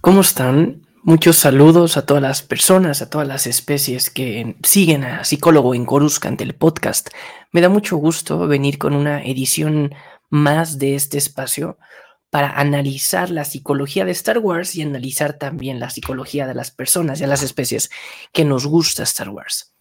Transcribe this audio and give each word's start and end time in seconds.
¿Cómo 0.00 0.20
están? 0.20 0.86
Muchos 1.02 1.38
saludos 1.38 1.96
a 1.96 2.06
todas 2.06 2.22
las 2.22 2.42
personas, 2.42 3.02
a 3.02 3.10
todas 3.10 3.26
las 3.26 3.48
especies 3.48 4.10
que 4.10 4.56
siguen 4.62 5.02
a 5.02 5.24
Psicólogo 5.24 5.74
en 5.74 5.84
Coruscant, 5.84 6.40
el 6.40 6.54
podcast. 6.54 7.08
Me 7.50 7.60
da 7.60 7.68
mucho 7.68 7.96
gusto 7.96 8.46
venir 8.46 8.78
con 8.78 8.94
una 8.94 9.24
edición 9.24 9.92
más 10.30 10.78
de 10.78 10.94
este 10.94 11.18
espacio 11.18 11.78
para 12.30 12.60
analizar 12.60 13.28
la 13.30 13.44
psicología 13.44 14.04
de 14.04 14.12
Star 14.12 14.38
Wars 14.38 14.76
y 14.76 14.82
analizar 14.82 15.32
también 15.32 15.80
la 15.80 15.90
psicología 15.90 16.46
de 16.46 16.54
las 16.54 16.70
personas 16.70 17.20
y 17.20 17.24
a 17.24 17.28
las 17.28 17.42
especies 17.42 17.90
que 18.32 18.44
nos 18.44 18.66
gusta 18.66 19.02
Star 19.02 19.30
Wars. 19.30 19.74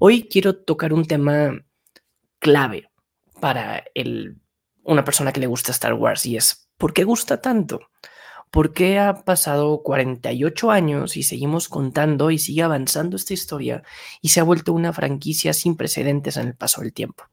Hoy 0.00 0.28
quiero 0.28 0.56
tocar 0.56 0.92
un 0.92 1.04
tema 1.04 1.52
clave 2.40 2.90
para 3.40 3.84
el, 3.94 4.40
una 4.82 5.04
persona 5.04 5.32
que 5.32 5.40
le 5.40 5.46
gusta 5.46 5.70
Star 5.70 5.94
Wars 5.94 6.26
y 6.26 6.36
es 6.36 6.68
¿por 6.78 6.92
qué 6.92 7.04
gusta 7.04 7.40
tanto? 7.40 7.80
¿Por 8.52 8.74
qué 8.74 8.98
ha 8.98 9.24
pasado 9.24 9.82
48 9.82 10.70
años 10.70 11.16
y 11.16 11.22
seguimos 11.22 11.70
contando 11.70 12.30
y 12.30 12.38
sigue 12.38 12.62
avanzando 12.62 13.16
esta 13.16 13.32
historia 13.32 13.82
y 14.20 14.28
se 14.28 14.40
ha 14.40 14.42
vuelto 14.42 14.74
una 14.74 14.92
franquicia 14.92 15.54
sin 15.54 15.74
precedentes 15.74 16.36
en 16.36 16.48
el 16.48 16.54
paso 16.54 16.82
del 16.82 16.92
tiempo? 16.92 17.24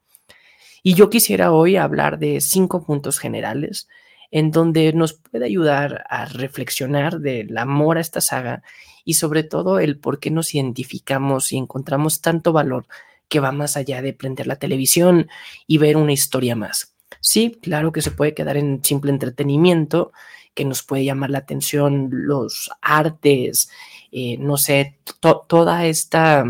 Y 0.82 0.94
yo 0.94 1.10
quisiera 1.10 1.52
hoy 1.52 1.76
hablar 1.76 2.18
de 2.18 2.40
cinco 2.40 2.86
puntos 2.86 3.18
generales 3.18 3.86
en 4.30 4.50
donde 4.50 4.94
nos 4.94 5.12
puede 5.12 5.44
ayudar 5.44 6.06
a 6.08 6.24
reflexionar 6.24 7.20
del 7.20 7.58
amor 7.58 7.98
a 7.98 8.00
esta 8.00 8.22
saga 8.22 8.62
y 9.04 9.12
sobre 9.12 9.42
todo 9.42 9.78
el 9.78 9.98
por 9.98 10.20
qué 10.20 10.30
nos 10.30 10.54
identificamos 10.54 11.52
y 11.52 11.58
encontramos 11.58 12.22
tanto 12.22 12.54
valor 12.54 12.86
que 13.28 13.40
va 13.40 13.52
más 13.52 13.76
allá 13.76 14.00
de 14.00 14.14
prender 14.14 14.46
la 14.46 14.56
televisión 14.56 15.28
y 15.66 15.76
ver 15.76 15.98
una 15.98 16.14
historia 16.14 16.56
más. 16.56 16.94
Sí, 17.20 17.58
claro 17.60 17.92
que 17.92 18.00
se 18.00 18.10
puede 18.10 18.32
quedar 18.32 18.56
en 18.56 18.82
simple 18.82 19.10
entretenimiento 19.10 20.12
que 20.54 20.64
nos 20.64 20.82
puede 20.82 21.04
llamar 21.04 21.30
la 21.30 21.38
atención, 21.38 22.08
los 22.10 22.70
artes, 22.82 23.70
eh, 24.12 24.36
no 24.38 24.56
sé, 24.56 24.98
toda 25.46 25.86
esta 25.86 26.44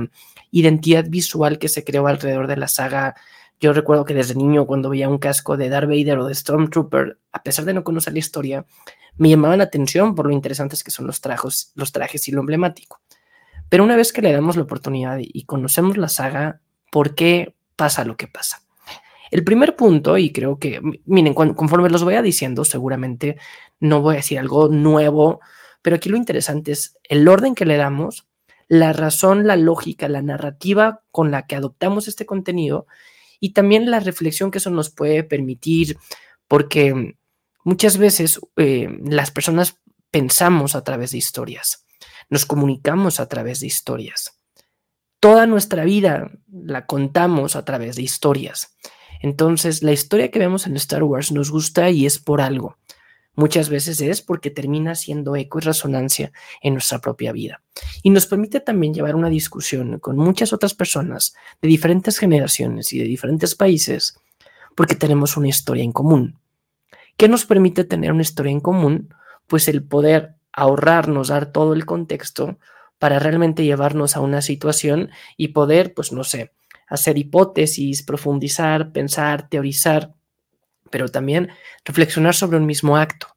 identidad 0.50 1.04
visual 1.08 1.58
que 1.58 1.68
se 1.68 1.84
creó 1.84 2.06
alrededor 2.06 2.46
de 2.46 2.56
la 2.56 2.68
saga. 2.68 3.14
Yo 3.60 3.72
recuerdo 3.72 4.04
que 4.04 4.14
desde 4.14 4.34
niño 4.34 4.66
cuando 4.66 4.90
veía 4.90 5.08
un 5.08 5.18
casco 5.18 5.56
de 5.56 5.68
Darth 5.68 5.88
Vader 5.88 6.18
o 6.18 6.26
de 6.26 6.34
Stormtrooper, 6.34 7.18
a 7.32 7.42
pesar 7.42 7.64
de 7.64 7.74
no 7.74 7.84
conocer 7.84 8.12
la 8.12 8.18
historia, 8.18 8.66
me 9.16 9.28
llamaban 9.28 9.58
la 9.58 9.64
atención 9.64 10.14
por 10.14 10.26
lo 10.26 10.32
interesantes 10.32 10.82
que 10.82 10.90
son 10.90 11.06
los, 11.06 11.20
trajos, 11.20 11.72
los 11.74 11.92
trajes 11.92 12.26
y 12.28 12.32
lo 12.32 12.40
emblemático. 12.40 13.00
Pero 13.68 13.84
una 13.84 13.96
vez 13.96 14.12
que 14.12 14.22
le 14.22 14.32
damos 14.32 14.56
la 14.56 14.62
oportunidad 14.62 15.18
y 15.20 15.44
conocemos 15.44 15.96
la 15.96 16.08
saga, 16.08 16.60
¿por 16.90 17.14
qué 17.14 17.54
pasa 17.76 18.04
lo 18.04 18.16
que 18.16 18.26
pasa? 18.26 18.62
El 19.30 19.44
primer 19.44 19.76
punto, 19.76 20.18
y 20.18 20.32
creo 20.32 20.58
que, 20.58 20.80
miren, 21.06 21.34
conforme 21.34 21.90
los 21.90 22.02
voy 22.02 22.14
a 22.14 22.22
diciendo, 22.22 22.64
seguramente 22.64 23.36
no 23.78 24.02
voy 24.02 24.14
a 24.14 24.16
decir 24.16 24.38
algo 24.38 24.68
nuevo, 24.68 25.40
pero 25.82 25.96
aquí 25.96 26.08
lo 26.08 26.16
interesante 26.16 26.72
es 26.72 26.96
el 27.04 27.26
orden 27.28 27.54
que 27.54 27.64
le 27.64 27.76
damos, 27.76 28.26
la 28.68 28.92
razón, 28.92 29.46
la 29.46 29.56
lógica, 29.56 30.08
la 30.08 30.22
narrativa 30.22 31.02
con 31.10 31.30
la 31.30 31.46
que 31.46 31.56
adoptamos 31.56 32.08
este 32.08 32.26
contenido 32.26 32.86
y 33.40 33.52
también 33.52 33.90
la 33.90 34.00
reflexión 34.00 34.50
que 34.50 34.58
eso 34.58 34.70
nos 34.70 34.90
puede 34.90 35.24
permitir, 35.24 35.96
porque 36.46 37.16
muchas 37.64 37.98
veces 37.98 38.40
eh, 38.56 38.88
las 39.04 39.30
personas 39.30 39.76
pensamos 40.10 40.74
a 40.74 40.84
través 40.84 41.12
de 41.12 41.18
historias, 41.18 41.86
nos 42.28 42.46
comunicamos 42.46 43.20
a 43.20 43.28
través 43.28 43.60
de 43.60 43.66
historias. 43.66 44.36
Toda 45.20 45.46
nuestra 45.46 45.84
vida 45.84 46.30
la 46.50 46.86
contamos 46.86 47.56
a 47.56 47.64
través 47.64 47.96
de 47.96 48.02
historias. 48.02 48.76
Entonces, 49.20 49.82
la 49.82 49.92
historia 49.92 50.30
que 50.30 50.38
vemos 50.38 50.66
en 50.66 50.76
Star 50.76 51.02
Wars 51.02 51.30
nos 51.30 51.50
gusta 51.50 51.90
y 51.90 52.06
es 52.06 52.18
por 52.18 52.40
algo. 52.40 52.76
Muchas 53.36 53.68
veces 53.68 54.00
es 54.00 54.22
porque 54.22 54.50
termina 54.50 54.94
siendo 54.94 55.36
eco 55.36 55.58
y 55.58 55.62
resonancia 55.62 56.32
en 56.62 56.74
nuestra 56.74 56.98
propia 56.98 57.32
vida. 57.32 57.62
Y 58.02 58.10
nos 58.10 58.26
permite 58.26 58.60
también 58.60 58.92
llevar 58.92 59.14
una 59.14 59.30
discusión 59.30 59.98
con 59.98 60.16
muchas 60.16 60.52
otras 60.52 60.74
personas 60.74 61.34
de 61.62 61.68
diferentes 61.68 62.18
generaciones 62.18 62.92
y 62.92 62.98
de 62.98 63.04
diferentes 63.04 63.54
países 63.54 64.18
porque 64.74 64.94
tenemos 64.94 65.36
una 65.36 65.48
historia 65.48 65.84
en 65.84 65.92
común. 65.92 66.38
¿Qué 67.16 67.28
nos 67.28 67.44
permite 67.44 67.84
tener 67.84 68.12
una 68.12 68.22
historia 68.22 68.52
en 68.52 68.60
común? 68.60 69.14
Pues 69.46 69.68
el 69.68 69.82
poder 69.82 70.36
ahorrarnos, 70.52 71.28
dar 71.28 71.52
todo 71.52 71.74
el 71.74 71.86
contexto 71.86 72.58
para 72.98 73.18
realmente 73.18 73.64
llevarnos 73.64 74.16
a 74.16 74.20
una 74.20 74.42
situación 74.42 75.10
y 75.36 75.48
poder, 75.48 75.94
pues 75.94 76.12
no 76.12 76.24
sé, 76.24 76.52
hacer 76.90 77.16
hipótesis, 77.16 78.02
profundizar, 78.02 78.92
pensar, 78.92 79.48
teorizar, 79.48 80.12
pero 80.90 81.08
también 81.08 81.48
reflexionar 81.84 82.34
sobre 82.34 82.58
un 82.58 82.66
mismo 82.66 82.96
acto, 82.96 83.28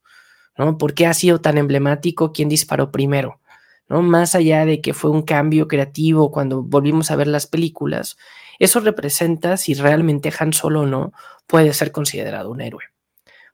¿no? 0.57 0.77
¿Por 0.77 0.93
qué 0.93 1.05
ha 1.05 1.13
sido 1.13 1.39
tan 1.39 1.57
emblemático? 1.57 2.33
¿Quién 2.33 2.49
disparó 2.49 2.91
primero? 2.91 3.39
¿No? 3.87 4.01
Más 4.01 4.33
allá 4.33 4.65
de 4.65 4.81
que 4.81 4.93
fue 4.93 5.11
un 5.11 5.21
cambio 5.21 5.67
creativo 5.67 6.31
cuando 6.31 6.63
volvimos 6.63 7.11
a 7.11 7.15
ver 7.15 7.27
las 7.27 7.47
películas, 7.47 8.17
eso 8.59 8.79
representa 8.79 9.55
si 9.57 9.73
realmente 9.75 10.33
Han 10.37 10.53
Solo 10.53 10.85
no 10.85 11.13
puede 11.47 11.73
ser 11.73 11.91
considerado 11.91 12.49
un 12.49 12.61
héroe 12.61 12.92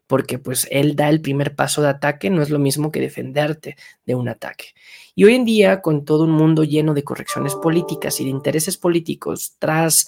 porque 0.09 0.39
pues 0.39 0.67
él 0.71 0.95
da 0.95 1.07
el 1.07 1.21
primer 1.21 1.53
paso 1.53 1.83
de 1.83 1.89
ataque, 1.89 2.31
no 2.31 2.41
es 2.41 2.49
lo 2.49 2.57
mismo 2.57 2.91
que 2.91 2.99
defenderte 2.99 3.77
de 4.07 4.15
un 4.15 4.27
ataque. 4.27 4.73
Y 5.13 5.23
hoy 5.25 5.35
en 5.35 5.45
día, 5.45 5.81
con 5.81 6.03
todo 6.03 6.23
un 6.23 6.31
mundo 6.31 6.63
lleno 6.63 6.95
de 6.95 7.03
correcciones 7.03 7.53
políticas 7.53 8.19
y 8.19 8.23
de 8.23 8.31
intereses 8.31 8.75
políticos 8.75 9.53
tras 9.59 10.07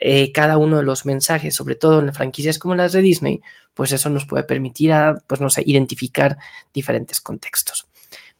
eh, 0.00 0.32
cada 0.32 0.56
uno 0.56 0.78
de 0.78 0.82
los 0.82 1.04
mensajes, 1.04 1.54
sobre 1.54 1.74
todo 1.74 2.00
en 2.00 2.14
franquicias 2.14 2.58
como 2.58 2.74
las 2.74 2.92
de 2.92 3.02
Disney, 3.02 3.42
pues 3.74 3.92
eso 3.92 4.08
nos 4.08 4.24
puede 4.24 4.44
permitir 4.44 4.94
a, 4.94 5.22
pues 5.26 5.40
identificar 5.58 6.38
diferentes 6.72 7.20
contextos. 7.20 7.86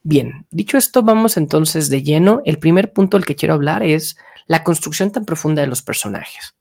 Bien, 0.01 0.47
dicho 0.49 0.75
esto, 0.75 1.03
vamos 1.03 1.37
entonces 1.37 1.91
de 1.91 2.01
lleno. 2.01 2.41
El 2.45 2.57
primer 2.57 2.93
punto 2.93 3.15
del 3.15 3.27
que 3.27 3.35
quiero 3.35 3.53
hablar 3.53 3.83
es 3.83 4.17
la 4.47 4.63
construcción 4.63 5.11
tan 5.11 5.23
profunda 5.23 5.61
de 5.61 5.67
los 5.67 5.83
personajes. 5.83 6.55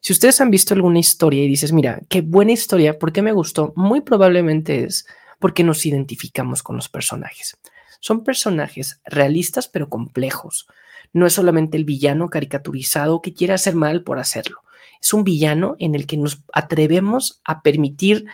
Si 0.00 0.12
ustedes 0.12 0.40
han 0.40 0.50
visto 0.50 0.74
alguna 0.74 0.98
historia 0.98 1.42
y 1.44 1.48
dices, 1.48 1.72
mira, 1.72 2.00
qué 2.08 2.20
buena 2.20 2.52
historia, 2.52 2.98
¿por 2.98 3.12
qué 3.12 3.22
me 3.22 3.32
gustó? 3.32 3.72
Muy 3.76 4.00
probablemente 4.00 4.84
es 4.84 5.06
porque 5.38 5.64
nos 5.64 5.84
identificamos 5.86 6.62
con 6.62 6.76
los 6.76 6.88
personajes. 6.88 7.56
Son 8.00 8.24
personajes 8.24 9.00
realistas 9.04 9.68
pero 9.68 9.88
complejos. 9.88 10.66
No 11.12 11.26
es 11.26 11.32
solamente 11.32 11.76
el 11.76 11.84
villano 11.84 12.28
caricaturizado 12.30 13.22
que 13.22 13.34
quiere 13.34 13.54
hacer 13.54 13.74
mal 13.74 14.02
por 14.02 14.18
hacerlo. 14.18 14.62
Es 15.00 15.12
un 15.12 15.24
villano 15.24 15.76
en 15.78 15.94
el 15.94 16.06
que 16.06 16.16
nos 16.16 16.42
atrevemos 16.52 17.40
a 17.44 17.62
permitir 17.62 18.26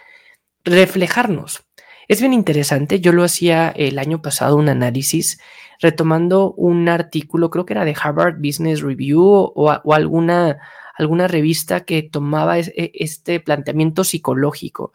reflejarnos. 0.64 1.64
Es 2.08 2.20
bien 2.20 2.32
interesante. 2.32 3.00
Yo 3.00 3.12
lo 3.12 3.24
hacía 3.24 3.68
el 3.70 3.98
año 3.98 4.20
pasado, 4.20 4.56
un 4.56 4.68
análisis, 4.68 5.40
retomando 5.80 6.52
un 6.52 6.88
artículo, 6.88 7.50
creo 7.50 7.64
que 7.64 7.74
era 7.74 7.84
de 7.84 7.96
Harvard 8.00 8.36
Business 8.38 8.82
Review 8.82 9.22
o, 9.22 9.52
o 9.54 9.94
alguna 9.94 10.58
alguna 10.96 11.28
revista 11.28 11.84
que 11.84 12.02
tomaba 12.02 12.58
e, 12.58 12.92
este 12.94 13.40
planteamiento 13.40 14.04
psicológico, 14.04 14.92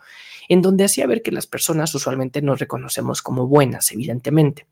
en 0.47 0.61
donde 0.61 0.85
hacía 0.85 1.07
ver 1.07 1.21
que 1.21 1.31
las 1.31 1.47
personas 1.47 1.93
usualmente 1.93 2.41
nos 2.41 2.59
reconocemos 2.59 3.21
como 3.21 3.47
buenas, 3.47 3.91
evidentemente. 3.91 4.67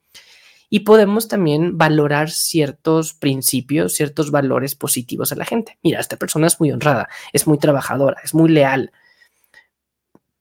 Y 0.70 0.82
podemos 0.82 1.28
también 1.28 1.78
valorar 1.78 2.30
ciertos 2.30 3.14
principios, 3.14 3.94
ciertos 3.94 4.32
valores 4.32 4.76
positivos 4.76 5.32
a 5.32 5.36
la 5.36 5.46
gente. 5.46 5.78
Mira, 5.82 6.00
esta 6.00 6.18
persona 6.18 6.48
es 6.48 6.60
muy 6.60 6.72
honrada, 6.72 7.08
es 7.32 7.48
muy 7.48 7.58
trabajadora, 7.58 8.20
es 8.24 8.34
muy 8.34 8.50
leal, 8.50 8.92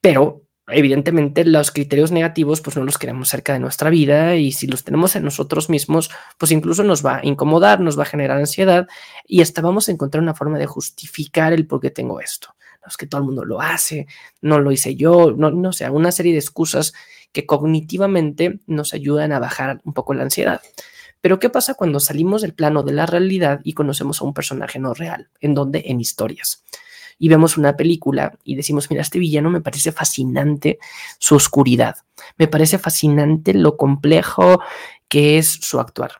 pero 0.00 0.46
evidentemente 0.69 1.44
los 1.44 1.71
criterios 1.71 2.10
negativos 2.10 2.60
pues 2.60 2.77
no 2.77 2.84
los 2.84 2.99
queremos 2.99 3.28
cerca 3.28 3.53
de 3.53 3.60
nuestra 3.60 3.91
vida 3.91 4.34
y 4.37 4.53
si 4.53 4.66
los 4.66 4.84
tenemos 4.84 5.15
en 5.15 5.25
nosotros 5.25 5.71
mismos 5.71 6.10
pues 6.38 6.50
incluso 6.50 6.82
nos 6.82 7.04
va 7.04 7.19
a 7.19 7.27
incomodar, 7.27 7.81
nos 7.81 7.99
va 7.99 8.03
a 8.03 8.06
generar 8.06 8.38
ansiedad 8.38 8.89
y 9.27 9.42
hasta 9.42 9.63
vamos 9.63 9.89
a 9.89 9.92
encontrar 9.92 10.22
una 10.22 10.34
forma 10.34 10.59
de 10.59 10.66
justificar 10.66 11.53
el 11.53 11.66
por 11.66 11.80
qué 11.80 11.91
tengo 11.91 12.21
esto. 12.21 12.54
No 12.83 12.89
es 12.89 12.97
que 12.97 13.07
todo 13.07 13.21
el 13.21 13.27
mundo 13.27 13.45
lo 13.45 13.60
hace, 13.60 14.07
no 14.41 14.60
lo 14.60 14.71
hice 14.72 14.97
yo, 14.97 15.33
no, 15.33 15.51
no 15.51 15.72
sé, 15.72 15.89
una 15.91 16.13
serie 16.13 16.33
de 16.33 16.39
excusas 16.39 16.95
que 17.33 17.47
cognitivamente 17.47 18.60
nos 18.66 18.95
ayudan 18.95 19.33
a 19.33 19.39
bajar 19.39 19.80
un 19.84 19.92
poco 19.92 20.15
la 20.15 20.22
ansiedad. 20.22 20.60
Pero 21.21 21.39
¿qué 21.39 21.51
pasa 21.51 21.74
cuando 21.74 21.98
salimos 21.98 22.42
del 22.42 22.54
plano 22.54 22.83
de 22.83 22.92
la 22.92 23.07
realidad 23.07 23.60
y 23.65 23.72
conocemos 23.72 24.21
a 24.21 24.24
un 24.24 24.34
personaje 24.34 24.78
no 24.78 24.95
real? 24.95 25.28
¿En 25.41 25.54
donde 25.54 25.83
En 25.86 26.01
historias 26.01 26.65
y 27.18 27.28
vemos 27.28 27.57
una 27.57 27.77
película 27.77 28.36
y 28.45 28.57
decimos, 28.57 28.91
mira, 28.91 29.03
este 29.03 29.18
villano 29.18 29.51
me 29.51 29.60
parece 29.60 29.92
fascinante 29.92 30.78
su 31.18 31.34
oscuridad, 31.34 31.97
me 32.36 32.48
parece 32.48 32.78
fascinante 32.78 33.54
lo 33.54 33.77
complejo 33.77 34.60
que 35.09 35.39
es 35.39 35.51
su 35.51 35.80
actuar. 35.80 36.13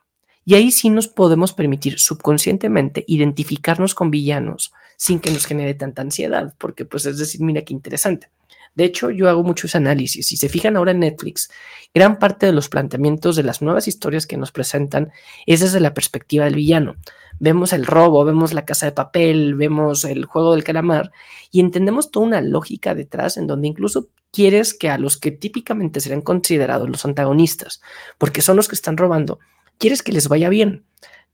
Y 0.45 0.55
ahí 0.55 0.71
sí 0.71 0.91
nos 0.91 1.09
podemos 1.09 1.53
permitir 1.53 1.99
subconscientemente 1.99 3.05
identificarnos 3.09 3.95
con 3.95 4.11
villanos 4.11 4.73
sin 4.97 5.19
que 5.19 5.31
nos 5.31 5.45
genere 5.45 5.75
tanta 5.75 6.03
ansiedad, 6.03 6.55
porque 6.59 6.85
pues 6.85 7.05
es 7.05 7.19
decir, 7.19 7.41
mira 7.41 7.63
qué 7.63 7.75
interesante. 7.75 8.31
De 8.77 8.85
hecho, 8.85 9.11
yo 9.11 9.29
hago 9.29 9.43
muchos 9.43 9.75
análisis. 9.75 10.27
Si 10.27 10.37
se 10.37 10.51
fijan 10.51 10.77
ahora 10.77 10.91
en 10.91 11.01
Netflix, 11.01 11.51
gran 11.95 12.19
parte 12.19 12.45
de 12.47 12.53
los 12.53 12.69
planteamientos 12.69 13.35
de 13.35 13.43
las 13.43 13.63
nuevas 13.63 13.89
historias 13.89 14.27
que 14.27 14.37
nos 14.37 14.53
presentan 14.53 15.11
es 15.47 15.61
desde 15.61 15.81
la 15.81 15.95
perspectiva 15.95 16.45
del 16.45 16.57
villano. 16.57 16.97
Vemos 17.39 17.73
el 17.73 17.87
robo, 17.87 18.25
vemos 18.25 18.53
la 18.53 18.65
casa 18.65 18.87
de 18.87 18.93
papel, 18.93 19.55
vemos 19.55 20.05
el 20.05 20.25
juego 20.25 20.55
del 20.55 20.65
calamar 20.65 21.13
y 21.51 21.61
entendemos 21.61 22.11
toda 22.11 22.27
una 22.27 22.41
lógica 22.41 22.95
detrás 22.95 23.37
en 23.37 23.47
donde 23.47 23.69
incluso 23.69 24.09
quieres 24.33 24.75
que 24.75 24.91
a 24.91 24.99
los 24.99 25.17
que 25.17 25.31
típicamente 25.31 26.01
serían 26.01 26.23
considerados 26.23 26.89
los 26.89 27.05
antagonistas, 27.05 27.81
porque 28.19 28.43
son 28.43 28.57
los 28.57 28.69
que 28.69 28.75
están 28.75 28.97
robando, 28.97 29.39
quieres 29.79 30.03
que 30.03 30.13
les 30.13 30.29
vaya 30.29 30.49
bien, 30.49 30.85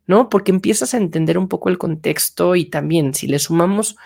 ¿no? 0.07 0.29
Porque 0.29 0.51
empiezas 0.51 0.95
a 0.95 0.99
entender 0.99 1.39
un 1.39 1.49
poco 1.49 1.69
el 1.69 1.79
contexto 1.79 2.57
y 2.57 2.67
también 2.67 3.15
si 3.15 3.27
le 3.27 3.39
sumamos 3.39 3.97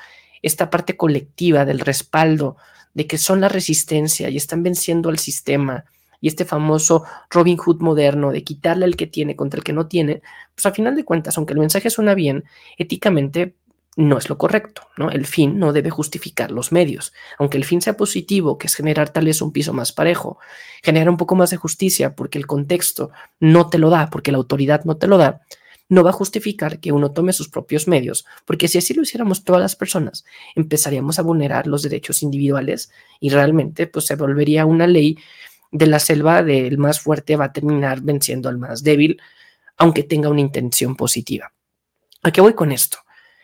esta 0.43 0.71
parte 0.71 0.97
colectiva 0.97 1.65
del 1.65 1.81
respaldo, 1.81 2.57
de 2.95 3.07
que 3.07 3.19
son 3.19 3.41
la 3.41 3.49
resistencia 3.49 4.31
y 4.31 4.37
están 4.37 4.63
venciendo 4.63 5.11
al 5.11 5.19
sistema, 5.19 5.85
y 6.27 6.29
este 6.29 6.45
famoso 6.45 7.05
Robin 7.31 7.57
Hood 7.57 7.81
moderno 7.81 8.33
de 8.33 8.43
quitarle 8.43 8.85
al 8.85 8.97
que 8.97 9.07
tiene 9.07 9.37
contra 9.37 9.59
el 9.59 9.65
que 9.65 9.73
no 9.73 9.87
tiene, 9.87 10.23
pues 10.57 10.67
a 10.67 10.73
final 10.73 10.97
de 10.97 11.05
cuentas, 11.05 11.39
aunque 11.39 11.53
el 11.53 11.61
mensaje 11.61 11.89
suena 11.89 12.17
bien, 12.17 12.43
éticamente 12.79 13.55
no 13.95 14.19
es 14.19 14.29
lo 14.29 14.37
correcto, 14.37 14.83
¿no? 14.97 15.09
El 15.09 15.25
fin 15.25 15.57
no 15.61 15.73
debe 15.73 15.89
justificar 15.89 16.51
los 16.51 16.73
medios. 16.73 17.13
Aunque 17.39 17.59
el 17.59 17.65
fin 17.65 17.81
sea 17.81 17.97
positivo, 17.97 18.59
que 18.59 18.67
es 18.67 18.75
generar 18.75 19.11
tal 19.11 19.27
vez 19.27 19.41
un 19.41 19.53
piso 19.53 19.73
más 19.73 19.93
parejo, 19.93 20.39
generar 20.83 21.09
un 21.09 21.17
poco 21.17 21.37
más 21.37 21.51
de 21.51 21.59
justicia 21.59 22.17
porque 22.17 22.39
el 22.39 22.49
contexto 22.49 23.13
no 23.39 23.71
te 23.71 23.79
lo 23.79 23.89
da, 23.89 24.11
porque 24.11 24.33
la 24.33 24.39
autoridad 24.39 24.85
no 24.85 24.97
te 24.97 25.07
lo 25.07 25.19
da, 25.19 25.43
no 25.89 26.03
va 26.03 26.11
a 26.11 26.13
justificar 26.13 26.81
que 26.81 26.91
uno 26.91 27.13
tome 27.13 27.33
sus 27.33 27.49
propios 27.49 27.87
medios, 27.87 28.27
porque 28.47 28.67
si 28.67 28.79
así 28.79 28.95
lo 28.95 29.03
hiciéramos 29.03 29.45
todas 29.45 29.63
las 29.63 29.77
personas, 29.77 30.25
empezaríamos 30.57 31.21
a 31.21 31.23
vulnerar 31.23 31.69
los 31.69 31.83
derechos 31.83 32.25
individuales 32.25 32.91
y 33.21 33.29
realmente 33.29 33.87
pues 33.87 34.07
se 34.07 34.17
volvería 34.17 34.67
una 34.67 34.89
ley 34.89 35.19
de 35.73 35.87
la 35.87 35.99
selva 35.99 36.43
del 36.43 36.79
más 36.79 37.01
fuerte 37.01 37.37
va 37.37 37.47
a 37.47 37.53
terminar 37.53 38.01
venciendo 38.01 38.49
al 38.49 38.59
más 38.59 38.83
débil, 38.83 39.21
aunque 39.77 40.03
tenga 40.03 40.29
una 40.29 40.41
intención 40.41 40.97
positiva. 40.97 41.53
¿A 42.23 42.31
qué 42.31 42.41
voy 42.41 42.55
con 42.55 42.73
esto? 42.73 42.99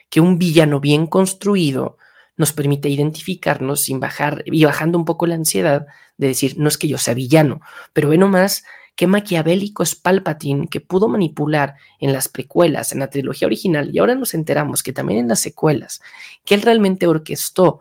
Que 0.09 0.21
un 0.21 0.39
villano 0.39 0.81
bien 0.81 1.07
construido 1.07 1.99
nos 2.37 2.53
permite 2.53 2.89
identificarnos 2.89 3.83
sin 3.83 4.01
bajar 4.01 4.43
y 4.47 4.65
bajando 4.65 4.99
un 4.99 5.05
poco 5.05 5.27
la 5.27 5.35
ansiedad 5.35 5.87
de 6.17 6.29
decir, 6.29 6.59
no 6.59 6.69
es 6.69 6.79
que 6.79 6.89
yo 6.89 6.99
sea 6.99 7.15
villano, 7.15 7.61
pero 7.93 8.09
ve 8.09 8.19
nomás 8.19 8.65
qué 8.97 9.07
maquiavélico 9.07 9.83
es 9.83 9.95
Palpatine 9.95 10.69
que 10.69 10.81
pudo 10.81 11.09
manipular 11.09 11.77
en 11.99 12.13
las 12.13 12.29
precuelas, 12.29 12.93
en 12.93 13.01
la 13.01 13.11
trilogía 13.11 13.47
original, 13.47 13.91
y 13.93 13.99
ahora 13.99 14.15
nos 14.15 14.35
enteramos 14.35 14.83
que 14.83 14.93
también 14.93 15.21
en 15.21 15.29
las 15.29 15.41
secuelas, 15.41 16.01
que 16.45 16.55
él 16.55 16.63
realmente 16.63 17.07
orquestó 17.07 17.81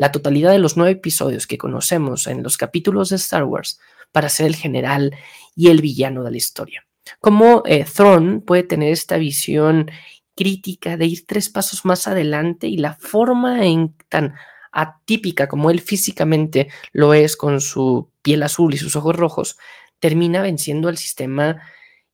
la 0.00 0.12
totalidad 0.12 0.50
de 0.52 0.58
los 0.58 0.78
nueve 0.78 0.92
episodios 0.92 1.46
que 1.46 1.58
conocemos 1.58 2.26
en 2.26 2.42
los 2.42 2.56
capítulos 2.56 3.10
de 3.10 3.16
Star 3.16 3.44
Wars 3.44 3.78
para 4.12 4.30
ser 4.30 4.46
el 4.46 4.56
general 4.56 5.14
y 5.54 5.68
el 5.68 5.82
villano 5.82 6.24
de 6.24 6.30
la 6.30 6.38
historia. 6.38 6.86
Cómo 7.20 7.62
eh, 7.66 7.84
puede 8.46 8.62
tener 8.62 8.92
esta 8.94 9.18
visión 9.18 9.90
crítica 10.34 10.96
de 10.96 11.04
ir 11.04 11.26
tres 11.26 11.50
pasos 11.50 11.84
más 11.84 12.08
adelante 12.08 12.66
y 12.66 12.78
la 12.78 12.94
forma 12.94 13.66
en 13.66 13.94
tan 14.08 14.36
atípica 14.72 15.48
como 15.48 15.70
él 15.70 15.82
físicamente 15.82 16.68
lo 16.94 17.12
es 17.12 17.36
con 17.36 17.60
su 17.60 18.10
piel 18.22 18.42
azul 18.42 18.72
y 18.72 18.78
sus 18.78 18.96
ojos 18.96 19.14
rojos, 19.14 19.58
termina 19.98 20.40
venciendo 20.40 20.88
al 20.88 20.96
sistema 20.96 21.60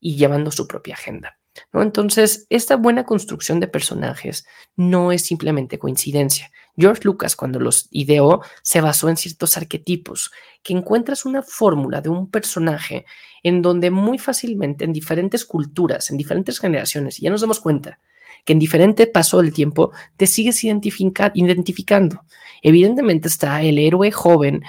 y 0.00 0.16
llevando 0.16 0.50
su 0.50 0.66
propia 0.66 0.94
agenda. 0.94 1.38
Entonces, 1.72 2.46
esta 2.50 2.76
buena 2.76 3.04
construcción 3.04 3.60
de 3.60 3.68
personajes 3.68 4.46
no 4.76 5.12
es 5.12 5.22
simplemente 5.22 5.78
coincidencia. 5.78 6.50
George 6.76 7.02
Lucas, 7.04 7.36
cuando 7.36 7.58
los 7.58 7.88
ideó, 7.90 8.42
se 8.62 8.80
basó 8.80 9.08
en 9.08 9.16
ciertos 9.16 9.56
arquetipos, 9.56 10.30
que 10.62 10.74
encuentras 10.74 11.24
una 11.24 11.42
fórmula 11.42 12.00
de 12.00 12.10
un 12.10 12.30
personaje 12.30 13.06
en 13.42 13.62
donde 13.62 13.90
muy 13.90 14.18
fácilmente 14.18 14.84
en 14.84 14.92
diferentes 14.92 15.44
culturas, 15.44 16.10
en 16.10 16.16
diferentes 16.16 16.58
generaciones, 16.58 17.18
y 17.18 17.22
ya 17.22 17.30
nos 17.30 17.40
damos 17.40 17.60
cuenta 17.60 17.98
que 18.44 18.52
en 18.52 18.58
diferente 18.58 19.06
paso 19.06 19.42
del 19.42 19.52
tiempo 19.52 19.92
te 20.16 20.26
sigues 20.26 20.62
identificando. 20.62 22.24
Evidentemente 22.62 23.28
está 23.28 23.62
el 23.62 23.78
héroe 23.78 24.12
joven 24.12 24.62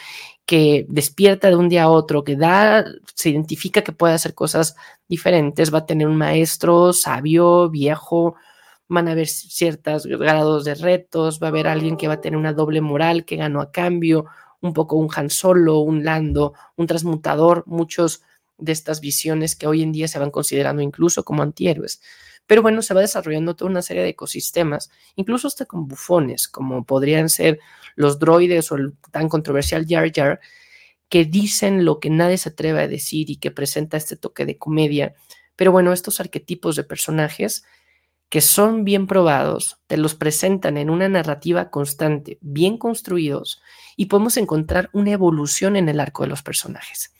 que 0.47 0.85
despierta 0.89 1.49
de 1.49 1.57
un 1.57 1.69
día 1.69 1.83
a 1.83 1.89
otro, 1.89 2.23
que 2.23 2.38
da, 2.38 2.85
se 3.13 3.29
identifica 3.29 3.83
que 3.83 3.91
puede 3.91 4.13
hacer 4.13 4.33
cosas 4.33 4.75
diferentes, 5.09 5.73
va 5.73 5.79
a 5.79 5.85
tener 5.85 6.07
un 6.07 6.15
maestro 6.15 6.94
sabio, 6.94 7.69
viejo, 7.69 8.35
van 8.88 9.09
a 9.09 9.11
haber 9.11 9.27
ciertos 9.27 10.05
grados 10.05 10.63
de 10.63 10.75
retos, 10.75 11.41
va 11.44 11.47
a 11.47 11.49
haber 11.49 11.67
alguien 11.67 11.97
que 11.97 12.07
va 12.07 12.15
a 12.15 12.21
tener 12.21 12.39
una 12.39 12.53
doble 12.53 12.79
moral 12.79 13.25
que 13.25 13.35
ganó 13.35 13.59
a 13.59 13.71
cambio, 13.71 14.25
un 14.61 14.73
poco 14.73 14.95
un 14.95 15.09
Han 15.13 15.29
Solo, 15.29 15.79
un 15.79 16.05
Lando, 16.05 16.53
un 16.77 16.88
transmutador, 16.88 17.63
muchos 17.67 18.23
de 18.57 18.71
estas 18.71 19.01
visiones 19.01 19.57
que 19.57 19.67
hoy 19.67 19.83
en 19.83 19.91
día 19.91 20.07
se 20.07 20.17
van 20.17 20.31
considerando 20.31 20.81
incluso 20.81 21.25
como 21.25 21.44
antihéroes. 21.44 22.01
Pero 22.47 22.61
bueno, 22.61 22.81
se 22.81 22.94
va 22.94 23.01
desarrollando 23.01 23.55
toda 23.55 23.69
una 23.69 23.81
serie 23.81 24.03
de 24.03 24.09
ecosistemas, 24.09 24.89
incluso 25.15 25.47
hasta 25.47 25.65
con 25.65 25.88
bufones, 25.88 26.47
como 26.47 26.85
podrían 26.85 27.29
ser 27.29 27.59
los 27.95 28.19
droides 28.19 28.71
o 28.71 28.75
el 28.75 28.94
tan 29.11 29.29
controversial 29.29 29.85
Jar 29.88 30.11
Jar, 30.13 30.39
que 31.09 31.25
dicen 31.25 31.85
lo 31.85 31.99
que 31.99 32.09
nadie 32.09 32.38
se 32.38 32.49
atreve 32.49 32.81
a 32.81 32.88
decir 32.88 33.29
y 33.29 33.38
que 33.38 33.51
presenta 33.51 33.97
este 33.97 34.15
toque 34.15 34.45
de 34.45 34.57
comedia. 34.57 35.13
Pero 35.55 35.71
bueno, 35.71 35.94
estos 35.94 36.19
arquetipos 36.19 36.75
de 36.75 36.83
personajes 36.83 37.63
que 38.29 38.41
son 38.41 38.83
bien 38.83 39.07
probados, 39.07 39.79
te 39.88 39.95
los 39.95 40.15
presentan 40.15 40.77
en 40.77 40.89
una 40.89 41.07
narrativa 41.07 41.69
constante, 41.69 42.38
bien 42.41 42.77
construidos, 42.77 43.61
y 43.95 44.07
podemos 44.07 44.35
encontrar 44.35 44.89
una 44.91 45.11
evolución 45.11 45.77
en 45.77 45.88
el 45.88 45.99
arco 45.99 46.23
de 46.23 46.29
los 46.29 46.44
personajes. 46.44 47.13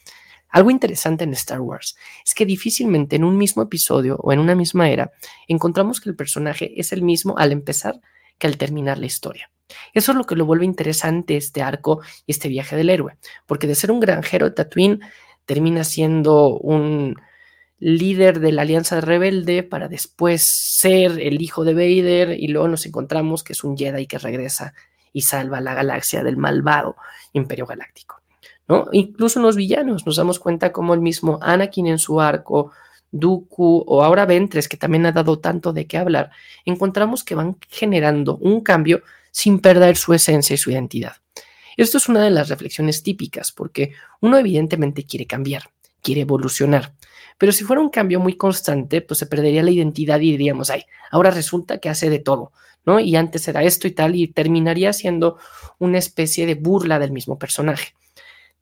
Algo 0.49 0.71
interesante 0.71 1.23
en 1.23 1.33
Star 1.33 1.61
Wars 1.61 1.97
es 2.25 2.33
que 2.33 2.45
difícilmente 2.45 3.15
en 3.15 3.23
un 3.23 3.38
mismo 3.38 3.61
episodio 3.61 4.17
o 4.17 4.31
en 4.31 4.39
una 4.39 4.55
misma 4.55 4.89
era 4.89 5.11
encontramos 5.47 5.99
que 5.99 6.09
el 6.09 6.15
personaje 6.15 6.79
es 6.79 6.94
el 6.94 7.01
mismo 7.01 7.38
al 7.38 7.51
empezar 7.51 7.99
que 8.38 8.47
al 8.47 8.57
terminar 8.57 8.97
la 8.97 9.05
historia. 9.05 9.51
Eso 9.94 10.11
es 10.11 10.17
lo 10.17 10.23
que 10.25 10.35
lo 10.35 10.45
vuelve 10.45 10.65
interesante 10.65 11.35
este 11.35 11.61
arco 11.61 12.01
y 12.25 12.31
este 12.31 12.47
viaje 12.47 12.75
del 12.75 12.89
héroe, 12.89 13.17
porque 13.45 13.67
de 13.67 13.75
ser 13.75 13.91
un 13.91 13.99
granjero 13.99 14.45
de 14.45 14.55
Tatooine 14.55 15.01
termina 15.45 15.83
siendo 15.83 16.57
un 16.57 17.15
líder 17.79 18.39
de 18.39 18.51
la 18.51 18.63
Alianza 18.63 19.01
Rebelde 19.01 19.63
para 19.63 19.88
después 19.88 20.45
ser 20.47 21.19
el 21.19 21.41
hijo 21.41 21.63
de 21.63 21.73
Vader 21.73 22.39
y 22.39 22.47
luego 22.47 22.67
nos 22.67 22.85
encontramos 22.85 23.43
que 23.43 23.53
es 23.53 23.63
un 23.63 23.77
Jedi 23.77 24.07
que 24.07 24.17
regresa 24.17 24.73
y 25.13 25.21
salva 25.21 25.61
la 25.61 25.73
galaxia 25.73 26.23
del 26.23 26.38
malvado 26.38 26.95
Imperio 27.33 27.65
Galáctico. 27.65 28.16
Incluso 28.91 29.39
en 29.39 29.45
los 29.45 29.55
villanos 29.55 30.05
nos 30.05 30.17
damos 30.17 30.39
cuenta 30.39 30.71
como 30.73 30.93
el 30.93 30.99
mismo 30.99 31.39
Anakin 31.41 31.87
en 31.87 31.99
su 31.99 32.19
arco, 32.19 32.71
Dooku 33.11 33.85
o 33.87 34.03
ahora 34.03 34.25
Ventres, 34.25 34.67
que 34.67 34.75
también 34.75 35.05
ha 35.05 35.13
dado 35.13 35.39
tanto 35.39 35.71
de 35.71 35.87
qué 35.87 35.97
hablar, 35.97 36.31
encontramos 36.65 37.23
que 37.23 37.36
van 37.36 37.57
generando 37.69 38.38
un 38.38 38.62
cambio 38.62 39.01
sin 39.31 39.59
perder 39.59 39.95
su 39.95 40.13
esencia 40.13 40.53
y 40.53 40.57
su 40.57 40.71
identidad. 40.71 41.13
Esto 41.77 41.97
es 41.97 42.09
una 42.09 42.24
de 42.24 42.31
las 42.31 42.50
reflexiones 42.50 43.03
típicas, 43.03 43.51
porque 43.51 43.93
uno 44.19 44.38
evidentemente 44.38 45.05
quiere 45.05 45.27
cambiar, 45.27 45.69
quiere 46.01 46.21
evolucionar, 46.21 46.93
pero 47.38 47.51
si 47.51 47.63
fuera 47.63 47.81
un 47.81 47.89
cambio 47.89 48.19
muy 48.19 48.36
constante, 48.36 49.01
pues 49.01 49.19
se 49.19 49.27
perdería 49.27 49.63
la 49.63 49.71
identidad 49.71 50.19
y 50.19 50.31
diríamos, 50.31 50.71
ay, 50.71 50.83
ahora 51.12 51.31
resulta 51.31 51.77
que 51.77 51.88
hace 51.88 52.09
de 52.09 52.19
todo, 52.19 52.51
¿no? 52.83 53.00
Y 53.00 53.15
antes 53.15 53.47
era 53.47 53.63
esto 53.63 53.88
y 53.88 53.91
tal, 53.91 54.15
y 54.15 54.27
terminaría 54.27 54.91
siendo 54.91 55.38
una 55.77 56.00
especie 56.00 56.47
de 56.47 56.55
burla 56.55 57.00
del 57.00 57.12
mismo 57.12 57.38
personaje 57.38 57.93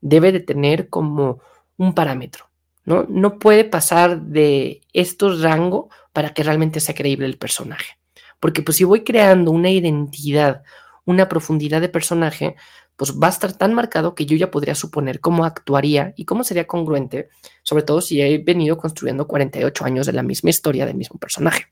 debe 0.01 0.31
de 0.31 0.39
tener 0.39 0.89
como 0.89 1.41
un 1.77 1.93
parámetro, 1.93 2.49
¿no? 2.85 3.05
No 3.09 3.39
puede 3.39 3.63
pasar 3.63 4.21
de 4.21 4.81
estos 4.93 5.41
rango 5.41 5.89
para 6.13 6.33
que 6.33 6.43
realmente 6.43 6.79
sea 6.79 6.95
creíble 6.95 7.25
el 7.25 7.37
personaje. 7.37 7.97
Porque 8.39 8.61
pues 8.61 8.77
si 8.77 8.83
voy 8.83 9.03
creando 9.03 9.51
una 9.51 9.69
identidad, 9.69 10.63
una 11.05 11.27
profundidad 11.27 11.81
de 11.81 11.89
personaje, 11.89 12.55
pues 12.95 13.13
va 13.13 13.27
a 13.27 13.31
estar 13.31 13.53
tan 13.53 13.73
marcado 13.73 14.15
que 14.15 14.25
yo 14.25 14.37
ya 14.37 14.51
podría 14.51 14.75
suponer 14.75 15.19
cómo 15.19 15.45
actuaría 15.45 16.13
y 16.15 16.25
cómo 16.25 16.43
sería 16.43 16.67
congruente, 16.67 17.29
sobre 17.63 17.83
todo 17.83 18.01
si 18.01 18.21
he 18.21 18.37
venido 18.37 18.77
construyendo 18.77 19.27
48 19.27 19.85
años 19.85 20.05
de 20.05 20.13
la 20.13 20.23
misma 20.23 20.49
historia 20.49 20.85
del 20.85 20.95
mismo 20.95 21.19
personaje. 21.19 21.67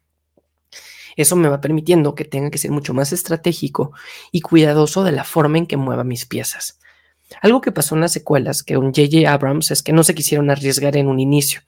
Eso 1.15 1.35
me 1.35 1.47
va 1.47 1.61
permitiendo 1.61 2.15
que 2.15 2.25
tenga 2.25 2.49
que 2.49 2.57
ser 2.57 2.71
mucho 2.71 2.93
más 2.93 3.13
estratégico 3.13 3.93
y 4.31 4.41
cuidadoso 4.41 5.03
de 5.03 5.11
la 5.11 5.23
forma 5.23 5.59
en 5.59 5.67
que 5.67 5.77
mueva 5.77 6.03
mis 6.03 6.25
piezas. 6.25 6.79
Algo 7.41 7.61
que 7.61 7.71
pasó 7.71 7.95
en 7.95 8.01
las 8.01 8.11
secuelas, 8.11 8.63
que 8.63 8.77
un 8.77 8.93
J.J. 8.93 9.31
Abrams, 9.31 9.71
es 9.71 9.83
que 9.83 9.93
no 9.93 10.03
se 10.03 10.15
quisieron 10.15 10.49
arriesgar 10.49 10.95
en 10.97 11.07
un 11.07 11.19
inicio. 11.19 11.61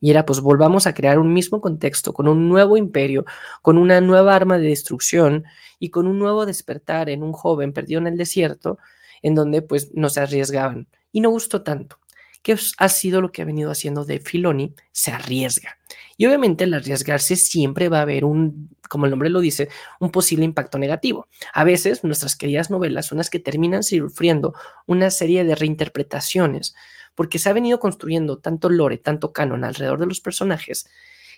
Y 0.00 0.10
era, 0.10 0.26
pues 0.26 0.40
volvamos 0.40 0.86
a 0.86 0.94
crear 0.94 1.18
un 1.18 1.32
mismo 1.32 1.60
contexto, 1.60 2.12
con 2.12 2.28
un 2.28 2.48
nuevo 2.48 2.76
imperio, 2.76 3.24
con 3.62 3.78
una 3.78 4.00
nueva 4.00 4.34
arma 4.34 4.58
de 4.58 4.68
destrucción 4.68 5.44
y 5.78 5.90
con 5.90 6.06
un 6.06 6.18
nuevo 6.18 6.46
despertar 6.46 7.08
en 7.08 7.22
un 7.22 7.32
joven 7.32 7.72
perdido 7.72 8.00
en 8.00 8.06
el 8.08 8.16
desierto, 8.16 8.78
en 9.22 9.34
donde 9.34 9.62
pues 9.62 9.90
no 9.94 10.08
se 10.08 10.20
arriesgaban. 10.20 10.88
Y 11.12 11.20
no 11.20 11.30
gustó 11.30 11.62
tanto. 11.62 11.98
¿Qué 12.42 12.56
ha 12.78 12.88
sido 12.88 13.20
lo 13.20 13.30
que 13.30 13.42
ha 13.42 13.44
venido 13.44 13.70
haciendo 13.70 14.04
de 14.04 14.18
Filoni? 14.18 14.74
Se 14.90 15.12
arriesga. 15.12 15.78
Y 16.16 16.26
obviamente 16.26 16.64
al 16.64 16.74
arriesgarse 16.74 17.36
siempre 17.36 17.88
va 17.88 17.98
a 17.98 18.02
haber 18.02 18.24
un, 18.24 18.68
como 18.88 19.06
el 19.06 19.10
nombre 19.10 19.30
lo 19.30 19.40
dice, 19.40 19.68
un 20.00 20.10
posible 20.10 20.44
impacto 20.44 20.78
negativo. 20.78 21.28
A 21.52 21.64
veces 21.64 22.04
nuestras 22.04 22.36
queridas 22.36 22.70
novelas 22.70 23.06
son 23.06 23.18
las 23.18 23.30
que 23.30 23.38
terminan 23.38 23.82
sufriendo 23.82 24.54
una 24.86 25.10
serie 25.10 25.44
de 25.44 25.54
reinterpretaciones, 25.54 26.74
porque 27.14 27.38
se 27.38 27.48
ha 27.48 27.52
venido 27.52 27.78
construyendo 27.78 28.38
tanto 28.38 28.68
lore, 28.68 28.98
tanto 28.98 29.32
canon 29.32 29.64
alrededor 29.64 30.00
de 30.00 30.06
los 30.06 30.20
personajes, 30.20 30.88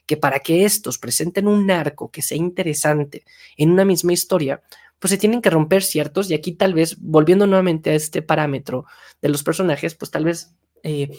que 0.06 0.16
para 0.16 0.40
que 0.40 0.64
estos 0.64 0.98
presenten 0.98 1.48
un 1.48 1.70
arco 1.70 2.10
que 2.10 2.22
sea 2.22 2.36
interesante 2.36 3.24
en 3.56 3.70
una 3.70 3.84
misma 3.84 4.12
historia, 4.12 4.62
pues 4.98 5.10
se 5.10 5.18
tienen 5.18 5.42
que 5.42 5.50
romper 5.50 5.82
ciertos, 5.82 6.30
y 6.30 6.34
aquí 6.34 6.52
tal 6.52 6.74
vez, 6.74 6.96
volviendo 6.98 7.46
nuevamente 7.46 7.90
a 7.90 7.94
este 7.94 8.22
parámetro 8.22 8.86
de 9.20 9.28
los 9.28 9.42
personajes, 9.42 9.94
pues 9.94 10.10
tal 10.10 10.24
vez 10.24 10.54
eh, 10.84 11.10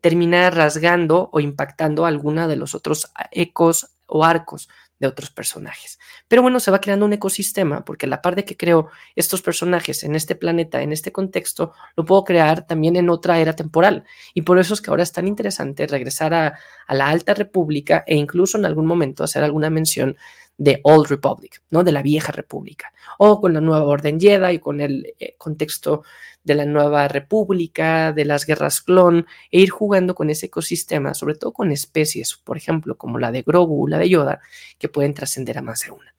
termina 0.00 0.50
rasgando 0.50 1.30
o 1.32 1.40
impactando 1.40 2.06
alguna 2.06 2.46
de 2.46 2.56
los 2.56 2.74
otros 2.74 3.10
ecos 3.32 3.96
o 4.06 4.24
arcos 4.24 4.68
de 4.98 5.06
otros 5.06 5.30
personajes. 5.30 5.98
Pero 6.26 6.42
bueno, 6.42 6.60
se 6.60 6.70
va 6.70 6.80
creando 6.80 7.06
un 7.06 7.12
ecosistema 7.12 7.84
porque 7.84 8.06
la 8.06 8.20
par 8.20 8.34
de 8.34 8.44
que 8.44 8.56
creo 8.56 8.88
estos 9.14 9.42
personajes 9.42 10.02
en 10.02 10.14
este 10.14 10.34
planeta, 10.34 10.82
en 10.82 10.92
este 10.92 11.12
contexto, 11.12 11.72
lo 11.96 12.04
puedo 12.04 12.24
crear 12.24 12.66
también 12.66 12.96
en 12.96 13.08
otra 13.08 13.38
era 13.38 13.54
temporal. 13.54 14.04
Y 14.34 14.42
por 14.42 14.58
eso 14.58 14.74
es 14.74 14.80
que 14.80 14.90
ahora 14.90 15.04
es 15.04 15.12
tan 15.12 15.28
interesante 15.28 15.86
regresar 15.86 16.34
a, 16.34 16.58
a 16.86 16.94
la 16.94 17.08
Alta 17.08 17.34
República 17.34 18.04
e 18.06 18.16
incluso 18.16 18.58
en 18.58 18.66
algún 18.66 18.86
momento 18.86 19.24
hacer 19.24 19.44
alguna 19.44 19.70
mención 19.70 20.16
de 20.58 20.80
Old 20.82 21.06
Republic, 21.06 21.62
¿no? 21.70 21.84
De 21.84 21.92
la 21.92 22.02
vieja 22.02 22.32
república. 22.32 22.92
O 23.16 23.40
con 23.40 23.54
la 23.54 23.60
nueva 23.60 23.86
Orden 23.86 24.20
Jedi, 24.20 24.58
con 24.58 24.80
el 24.80 25.14
eh, 25.18 25.36
contexto 25.38 26.02
de 26.42 26.54
la 26.56 26.64
nueva 26.64 27.08
república, 27.08 28.12
de 28.12 28.24
las 28.24 28.44
guerras 28.44 28.80
clon, 28.80 29.26
e 29.50 29.60
ir 29.60 29.70
jugando 29.70 30.14
con 30.14 30.30
ese 30.30 30.46
ecosistema, 30.46 31.14
sobre 31.14 31.36
todo 31.36 31.52
con 31.52 31.70
especies, 31.70 32.36
por 32.36 32.56
ejemplo, 32.56 32.98
como 32.98 33.18
la 33.18 33.30
de 33.30 33.42
Grogu, 33.42 33.86
la 33.86 33.98
de 33.98 34.08
Yoda, 34.08 34.40
que 34.78 34.88
pueden 34.88 35.14
trascender 35.14 35.58
a 35.58 35.62
más 35.62 35.80
de 35.80 35.92
una. 35.92 36.14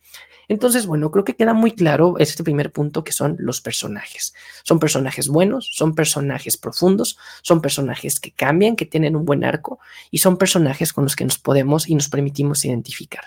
Entonces, 0.50 0.88
bueno, 0.88 1.12
creo 1.12 1.24
que 1.24 1.36
queda 1.36 1.54
muy 1.54 1.72
claro 1.72 2.16
este 2.18 2.44
primer 2.44 2.72
punto 2.72 3.04
que 3.04 3.12
son 3.14 3.36
los 3.40 3.62
personajes. 3.62 4.34
Son 4.64 4.80
personajes 4.80 5.30
buenos, 5.30 5.70
son 5.74 5.94
personajes 5.94 6.58
profundos, 6.58 7.20
son 7.44 7.62
personajes 7.62 8.20
que 8.20 8.32
cambian, 8.32 8.76
que 8.76 8.88
tienen 8.88 9.16
un 9.16 9.26
buen 9.26 9.46
arco 9.46 9.80
y 10.10 10.18
son 10.18 10.38
personajes 10.38 10.92
con 10.92 11.04
los 11.04 11.16
que 11.16 11.24
nos 11.24 11.38
podemos 11.38 11.88
y 11.88 11.94
nos 11.94 12.10
permitimos 12.10 12.66
identificar. 12.66 13.26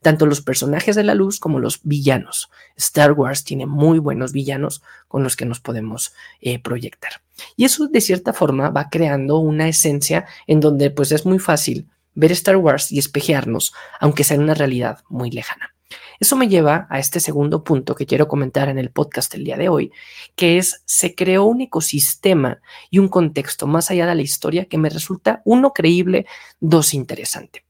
Tanto 0.00 0.24
los 0.24 0.40
personajes 0.40 0.96
de 0.96 1.04
la 1.04 1.14
luz 1.14 1.38
como 1.38 1.60
los 1.60 1.80
villanos. 1.82 2.50
Star 2.76 3.12
Wars 3.12 3.44
tiene 3.44 3.66
muy 3.66 3.98
buenos 3.98 4.32
villanos 4.32 4.82
con 5.08 5.22
los 5.22 5.36
que 5.36 5.44
nos 5.44 5.60
podemos 5.60 6.14
eh, 6.40 6.58
proyectar. 6.58 7.20
Y 7.54 7.66
eso 7.66 7.86
de 7.86 8.00
cierta 8.00 8.32
forma 8.32 8.70
va 8.70 8.88
creando 8.88 9.38
una 9.38 9.68
esencia 9.68 10.26
en 10.46 10.60
donde 10.60 10.90
pues 10.90 11.12
es 11.12 11.26
muy 11.26 11.38
fácil 11.38 11.86
ver 12.14 12.32
Star 12.32 12.56
Wars 12.56 12.90
y 12.90 12.98
espejearnos, 12.98 13.74
aunque 14.00 14.24
sea 14.24 14.36
en 14.36 14.42
una 14.42 14.54
realidad 14.54 15.00
muy 15.10 15.30
lejana. 15.30 15.71
Eso 16.20 16.36
me 16.36 16.48
lleva 16.48 16.86
a 16.90 16.98
este 16.98 17.20
segundo 17.20 17.64
punto 17.64 17.94
que 17.94 18.06
quiero 18.06 18.28
comentar 18.28 18.68
en 18.68 18.78
el 18.78 18.90
podcast 18.90 19.34
el 19.34 19.44
día 19.44 19.56
de 19.56 19.68
hoy, 19.68 19.92
que 20.36 20.58
es 20.58 20.82
se 20.84 21.14
creó 21.14 21.44
un 21.44 21.62
ecosistema 21.62 22.60
y 22.90 22.98
un 22.98 23.08
contexto 23.08 23.66
más 23.66 23.90
allá 23.90 24.06
de 24.06 24.14
la 24.14 24.22
historia 24.22 24.66
que 24.66 24.78
me 24.78 24.90
resulta 24.90 25.42
uno 25.44 25.72
creíble, 25.72 26.26
dos 26.60 26.94
interesante. 26.94 27.64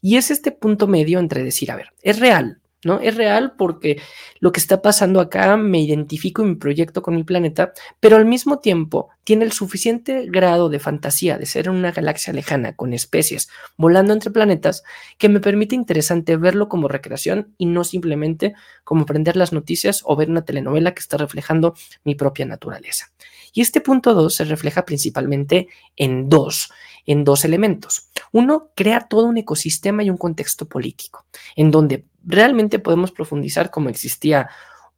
Y 0.00 0.16
es 0.16 0.30
este 0.30 0.52
punto 0.52 0.86
medio 0.86 1.18
entre 1.18 1.42
decir, 1.42 1.70
a 1.70 1.76
ver, 1.76 1.92
es 2.02 2.18
real, 2.18 2.60
¿no? 2.84 3.00
Es 3.00 3.16
real 3.16 3.54
porque 3.56 4.00
lo 4.40 4.52
que 4.52 4.60
está 4.60 4.82
pasando 4.82 5.20
acá 5.20 5.56
me 5.56 5.80
identifico 5.80 6.42
y 6.42 6.46
me 6.46 6.56
proyecto 6.56 7.02
con 7.02 7.16
mi 7.16 7.24
planeta, 7.24 7.72
pero 8.00 8.16
al 8.16 8.24
mismo 8.24 8.60
tiempo 8.60 9.08
tiene 9.24 9.44
el 9.44 9.52
suficiente 9.52 10.26
grado 10.28 10.68
de 10.68 10.78
fantasía 10.78 11.38
de 11.38 11.46
ser 11.46 11.68
una 11.70 11.92
galaxia 11.92 12.32
lejana 12.32 12.74
con 12.74 12.92
especies 12.92 13.48
volando 13.76 14.12
entre 14.12 14.30
planetas 14.30 14.84
que 15.18 15.28
me 15.28 15.40
permite 15.40 15.74
interesante 15.74 16.36
verlo 16.36 16.68
como 16.68 16.88
recreación 16.88 17.54
y 17.58 17.66
no 17.66 17.84
simplemente 17.84 18.54
como 18.84 19.02
aprender 19.02 19.36
las 19.36 19.52
noticias 19.52 20.02
o 20.04 20.16
ver 20.16 20.30
una 20.30 20.44
telenovela 20.44 20.94
que 20.94 21.00
está 21.00 21.16
reflejando 21.16 21.74
mi 22.04 22.14
propia 22.14 22.46
naturaleza. 22.46 23.12
Y 23.52 23.60
este 23.60 23.80
punto 23.80 24.14
2 24.14 24.34
se 24.34 24.44
refleja 24.44 24.84
principalmente 24.84 25.68
en 25.96 26.28
dos, 26.28 26.70
en 27.08 27.24
dos 27.24 27.44
elementos. 27.44 28.10
Uno, 28.32 28.70
crea 28.76 29.00
todo 29.00 29.24
un 29.24 29.38
ecosistema 29.38 30.04
y 30.04 30.10
un 30.10 30.18
contexto 30.18 30.68
político, 30.68 31.24
en 31.56 31.70
donde 31.70 32.04
realmente 32.22 32.78
podemos 32.78 33.12
profundizar 33.12 33.70
como 33.70 33.88
existía 33.88 34.50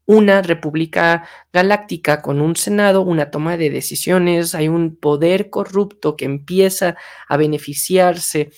una 0.07 0.43
república 0.43 1.25
galáctica 1.53 2.21
con 2.21 2.41
un 2.41 2.57
senado, 2.57 3.03
una 3.03 3.31
toma 3.31 3.57
de 3.57 3.71
decisiones, 3.71 4.57
hay 4.57 4.67
un 4.67 4.97
poder 4.97 5.51
corrupto 5.51 6.17
que 6.17 6.25
empieza 6.25 6.97
a 7.29 7.37
beneficiarse 7.37 8.51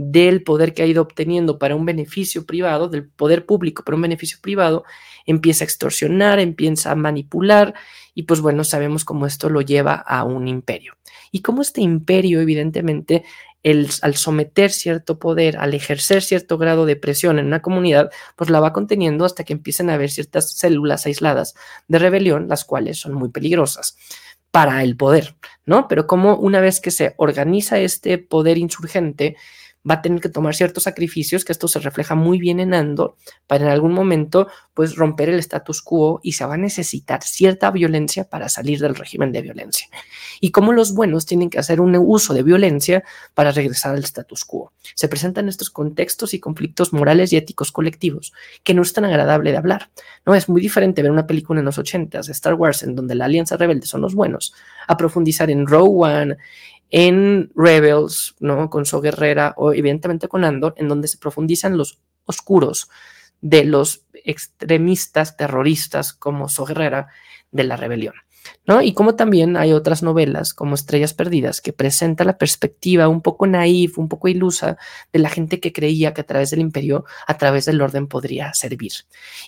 del 0.00 0.44
poder 0.44 0.74
que 0.74 0.82
ha 0.84 0.86
ido 0.86 1.02
obteniendo 1.02 1.58
para 1.58 1.74
un 1.74 1.84
beneficio 1.84 2.46
privado, 2.46 2.88
del 2.88 3.08
poder 3.08 3.44
público 3.46 3.82
para 3.82 3.96
un 3.96 4.02
beneficio 4.02 4.38
privado, 4.40 4.84
empieza 5.26 5.64
a 5.64 5.66
extorsionar, 5.66 6.38
empieza 6.38 6.92
a 6.92 6.94
manipular 6.94 7.74
y 8.14 8.22
pues 8.22 8.40
bueno, 8.40 8.62
sabemos 8.62 9.04
cómo 9.04 9.26
esto 9.26 9.50
lo 9.50 9.60
lleva 9.60 9.94
a 9.94 10.22
un 10.22 10.46
imperio. 10.46 10.94
Y 11.32 11.42
cómo 11.42 11.62
este 11.62 11.80
imperio 11.80 12.40
evidentemente 12.40 13.24
al 13.64 14.14
someter 14.14 14.70
cierto 14.70 15.18
poder, 15.18 15.56
al 15.56 15.74
ejercer 15.74 16.22
cierto 16.22 16.58
grado 16.58 16.86
de 16.86 16.94
presión 16.94 17.40
en 17.40 17.46
una 17.46 17.60
comunidad, 17.60 18.08
pues 18.36 18.50
la 18.50 18.60
va 18.60 18.72
conteniendo 18.72 19.24
hasta 19.24 19.42
que 19.42 19.52
empiecen 19.52 19.90
a 19.90 19.94
haber 19.94 20.10
ciertas 20.10 20.52
células 20.52 21.06
aisladas 21.06 21.54
de 21.88 21.98
rebelión, 21.98 22.46
las 22.46 22.64
cuales 22.64 23.00
son 23.00 23.14
muy 23.14 23.30
peligrosas 23.30 23.96
para 24.52 24.84
el 24.84 24.96
poder, 24.96 25.34
¿no? 25.66 25.88
Pero 25.88 26.06
como 26.06 26.36
una 26.36 26.60
vez 26.60 26.80
que 26.80 26.92
se 26.92 27.14
organiza 27.18 27.80
este 27.80 28.16
poder 28.16 28.58
insurgente, 28.58 29.36
va 29.88 29.96
a 29.96 30.02
tener 30.02 30.20
que 30.20 30.28
tomar 30.28 30.54
ciertos 30.54 30.84
sacrificios, 30.84 31.44
que 31.44 31.52
esto 31.52 31.68
se 31.68 31.78
refleja 31.78 32.14
muy 32.14 32.38
bien 32.38 32.60
en 32.60 32.74
Andor, 32.74 33.16
para 33.46 33.64
en 33.64 33.70
algún 33.70 33.92
momento 33.92 34.48
pues 34.74 34.96
romper 34.96 35.28
el 35.28 35.38
status 35.38 35.82
quo 35.82 36.20
y 36.22 36.32
se 36.32 36.44
va 36.44 36.54
a 36.54 36.58
necesitar 36.58 37.22
cierta 37.22 37.70
violencia 37.70 38.24
para 38.24 38.48
salir 38.48 38.80
del 38.80 38.94
régimen 38.94 39.32
de 39.32 39.42
violencia. 39.42 39.88
Y 40.40 40.50
cómo 40.50 40.72
los 40.72 40.94
buenos 40.94 41.26
tienen 41.26 41.50
que 41.50 41.58
hacer 41.58 41.80
un 41.80 41.96
uso 41.96 42.34
de 42.34 42.42
violencia 42.42 43.02
para 43.34 43.50
regresar 43.50 43.94
al 43.94 44.04
status 44.04 44.44
quo. 44.44 44.72
Se 44.94 45.08
presentan 45.08 45.48
estos 45.48 45.70
contextos 45.70 46.34
y 46.34 46.40
conflictos 46.40 46.92
morales 46.92 47.32
y 47.32 47.36
éticos 47.36 47.72
colectivos 47.72 48.32
que 48.62 48.74
no 48.74 48.82
es 48.82 48.92
tan 48.92 49.04
agradable 49.04 49.50
de 49.50 49.56
hablar. 49.56 49.90
No 50.26 50.34
es 50.34 50.48
muy 50.48 50.60
diferente 50.60 51.02
ver 51.02 51.10
una 51.10 51.26
película 51.26 51.60
en 51.60 51.66
los 51.66 51.78
80 51.78 52.20
de 52.20 52.32
Star 52.32 52.54
Wars 52.54 52.82
en 52.82 52.94
donde 52.94 53.14
la 53.14 53.24
Alianza 53.24 53.56
Rebelde 53.56 53.86
son 53.86 54.00
los 54.00 54.14
buenos, 54.14 54.54
a 54.86 54.96
profundizar 54.96 55.50
en 55.50 55.66
One, 55.68 56.36
en 56.90 57.50
Rebels, 57.54 58.34
¿no? 58.40 58.70
Con 58.70 58.86
So 58.86 59.00
Guerrera 59.00 59.54
o 59.56 59.72
evidentemente 59.72 60.28
con 60.28 60.44
Andor, 60.44 60.74
en 60.78 60.88
donde 60.88 61.08
se 61.08 61.18
profundizan 61.18 61.76
los 61.76 62.00
oscuros 62.24 62.88
de 63.40 63.64
los 63.64 64.04
extremistas 64.12 65.36
terroristas 65.36 66.12
como 66.12 66.48
So 66.48 66.64
Guerrera 66.64 67.08
de 67.50 67.64
la 67.64 67.76
rebelión. 67.76 68.14
¿No? 68.66 68.82
Y 68.82 68.92
como 68.92 69.14
también 69.14 69.56
hay 69.56 69.72
otras 69.72 70.02
novelas 70.02 70.52
como 70.52 70.74
Estrellas 70.74 71.14
Perdidas 71.14 71.60
que 71.60 71.72
presenta 71.72 72.24
la 72.24 72.36
perspectiva 72.36 73.08
un 73.08 73.22
poco 73.22 73.46
naif, 73.46 73.98
un 73.98 74.08
poco 74.08 74.28
ilusa 74.28 74.76
de 75.12 75.18
la 75.18 75.30
gente 75.30 75.58
que 75.58 75.72
creía 75.72 76.12
que 76.12 76.20
a 76.20 76.24
través 76.24 76.50
del 76.50 76.60
imperio, 76.60 77.04
a 77.26 77.38
través 77.38 77.64
del 77.64 77.80
orden 77.80 78.06
podría 78.06 78.52
servir. 78.54 78.92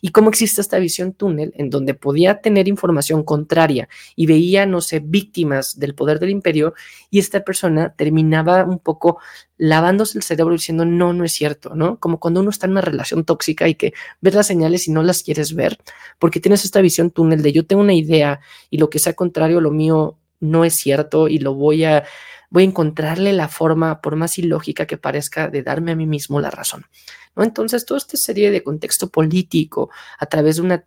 Y 0.01 0.11
cómo 0.11 0.31
existe 0.31 0.61
esta 0.61 0.79
visión 0.79 1.13
túnel 1.13 1.53
en 1.57 1.71
donde 1.71 1.95
podía 1.95 2.41
tener 2.41 2.67
información 2.69 3.23
contraria 3.23 3.89
y 4.17 4.27
veía, 4.27 4.67
no 4.67 4.81
sé, 4.81 5.01
víctimas 5.01 5.79
del 5.79 5.95
poder 5.95 6.19
del 6.19 6.31
imperio 6.31 6.75
y 7.11 7.19
esta 7.19 7.45
persona 7.45 7.95
terminaba 7.95 8.65
un 8.65 8.79
poco 8.79 9.19
lavándose 9.61 10.17
el 10.17 10.25
cerebro 10.25 10.55
diciendo, 10.55 10.87
no, 10.87 11.13
no 11.13 11.23
es 11.23 11.33
cierto, 11.33 11.75
¿no? 11.75 12.01
Como 12.01 12.19
cuando 12.19 12.41
uno 12.41 12.49
está 12.49 12.65
en 12.65 12.73
una 12.73 12.81
relación 12.81 13.25
tóxica 13.25 13.69
y 13.69 13.75
que 13.75 13.93
ves 14.23 14.35
las 14.35 14.47
señales 14.47 14.89
y 14.89 14.91
no 14.91 15.03
las 15.03 15.23
quieres 15.23 15.55
ver, 15.55 15.79
porque 16.19 16.41
tienes 16.41 16.65
esta 16.65 16.81
visión 16.81 17.11
túnel 17.11 17.43
de 17.43 17.53
yo 17.53 17.67
tengo 17.67 17.83
una 17.83 17.93
idea 17.93 18.41
y 18.71 18.79
lo 18.81 18.91
que 18.91 18.99
sea 18.99 19.13
contrario 19.13 19.61
lo 19.61 19.71
mío 19.71 20.19
no 20.41 20.65
es 20.65 20.75
cierto 20.75 21.29
y 21.29 21.39
lo 21.39 21.55
voy 21.55 21.85
a, 21.85 22.05
voy 22.49 22.65
a 22.65 22.67
encontrarle 22.67 23.33
la 23.33 23.49
forma, 23.49 24.01
por 24.01 24.17
más 24.17 24.39
ilógica 24.39 24.87
que 24.87 24.97
parezca, 24.97 25.49
de 25.49 25.63
darme 25.63 25.93
a 25.93 25.97
mí 25.97 26.07
mismo 26.07 26.41
la 26.41 26.51
razón. 26.51 26.87
Entonces, 27.37 27.87
toda 27.87 27.99
esta 27.99 28.17
serie 28.17 28.51
de 28.51 28.63
contexto 28.63 29.09
político 29.09 29.91
a 30.19 30.27
través 30.27 30.57
de 30.57 30.63
una, 30.63 30.79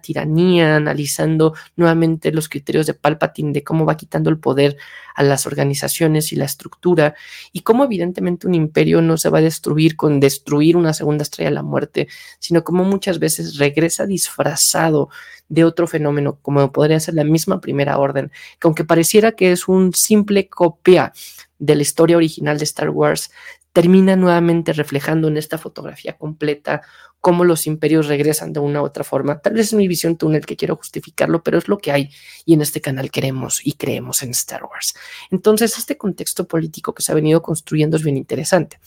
tiranía, 0.00 0.76
analizando 0.76 1.54
nuevamente 1.76 2.32
los 2.32 2.48
criterios 2.48 2.86
de 2.86 2.94
Palpatine, 2.94 3.52
de 3.52 3.64
cómo 3.64 3.86
va 3.86 3.96
quitando 3.96 4.28
el 4.28 4.38
poder 4.38 4.76
a 5.14 5.22
las 5.22 5.46
organizaciones 5.46 6.32
y 6.32 6.36
la 6.36 6.46
estructura, 6.46 7.14
y 7.52 7.60
cómo 7.60 7.84
evidentemente 7.84 8.46
un 8.46 8.54
imperio 8.54 9.02
no 9.02 9.16
se 9.16 9.28
va 9.28 9.38
a 9.38 9.42
destruir 9.42 9.96
con 9.96 10.20
destruir 10.20 10.76
una 10.76 10.92
segunda 10.92 11.22
estrella 11.22 11.50
de 11.50 11.54
la 11.54 11.62
muerte, 11.62 12.08
sino 12.38 12.64
como 12.64 12.84
muchas 12.84 13.18
veces 13.18 13.56
regresa 13.58 14.06
disfrazado 14.06 15.10
de 15.48 15.64
otro 15.64 15.86
fenómeno, 15.86 16.38
como 16.40 16.72
podría 16.72 16.98
ser 16.98 17.14
la 17.14 17.24
misma 17.24 17.60
primera 17.60 17.98
orden, 17.98 18.32
que 18.58 18.66
aunque 18.66 18.84
pareciera 18.84 19.32
que 19.32 19.52
es 19.52 19.68
un 19.68 19.92
simple 19.94 20.48
copia 20.48 21.12
de 21.58 21.76
la 21.76 21.82
historia 21.82 22.16
original 22.16 22.58
de 22.58 22.64
Star 22.64 22.90
Wars, 22.90 23.30
termina 23.72 24.16
nuevamente 24.16 24.72
reflejando 24.72 25.28
en 25.28 25.36
esta 25.36 25.58
fotografía 25.58 26.16
completa 26.16 26.82
cómo 27.20 27.44
los 27.44 27.66
imperios 27.66 28.08
regresan 28.08 28.52
de 28.52 28.60
una 28.60 28.82
u 28.82 28.84
otra 28.84 29.04
forma. 29.04 29.40
Tal 29.40 29.54
vez 29.54 29.68
es 29.68 29.74
mi 29.74 29.86
visión 29.86 30.16
túnel 30.16 30.44
que 30.44 30.56
quiero 30.56 30.76
justificarlo, 30.76 31.42
pero 31.42 31.56
es 31.56 31.68
lo 31.68 31.78
que 31.78 31.92
hay 31.92 32.10
y 32.44 32.54
en 32.54 32.62
este 32.62 32.80
canal 32.80 33.10
queremos 33.10 33.64
y 33.64 33.72
creemos 33.72 34.22
en 34.22 34.30
Star 34.30 34.64
Wars. 34.64 34.94
Entonces, 35.30 35.78
este 35.78 35.96
contexto 35.96 36.48
político 36.48 36.94
que 36.94 37.02
se 37.02 37.12
ha 37.12 37.14
venido 37.14 37.40
construyendo 37.40 37.96
es 37.96 38.02
bien 38.02 38.16
interesante. 38.16 38.80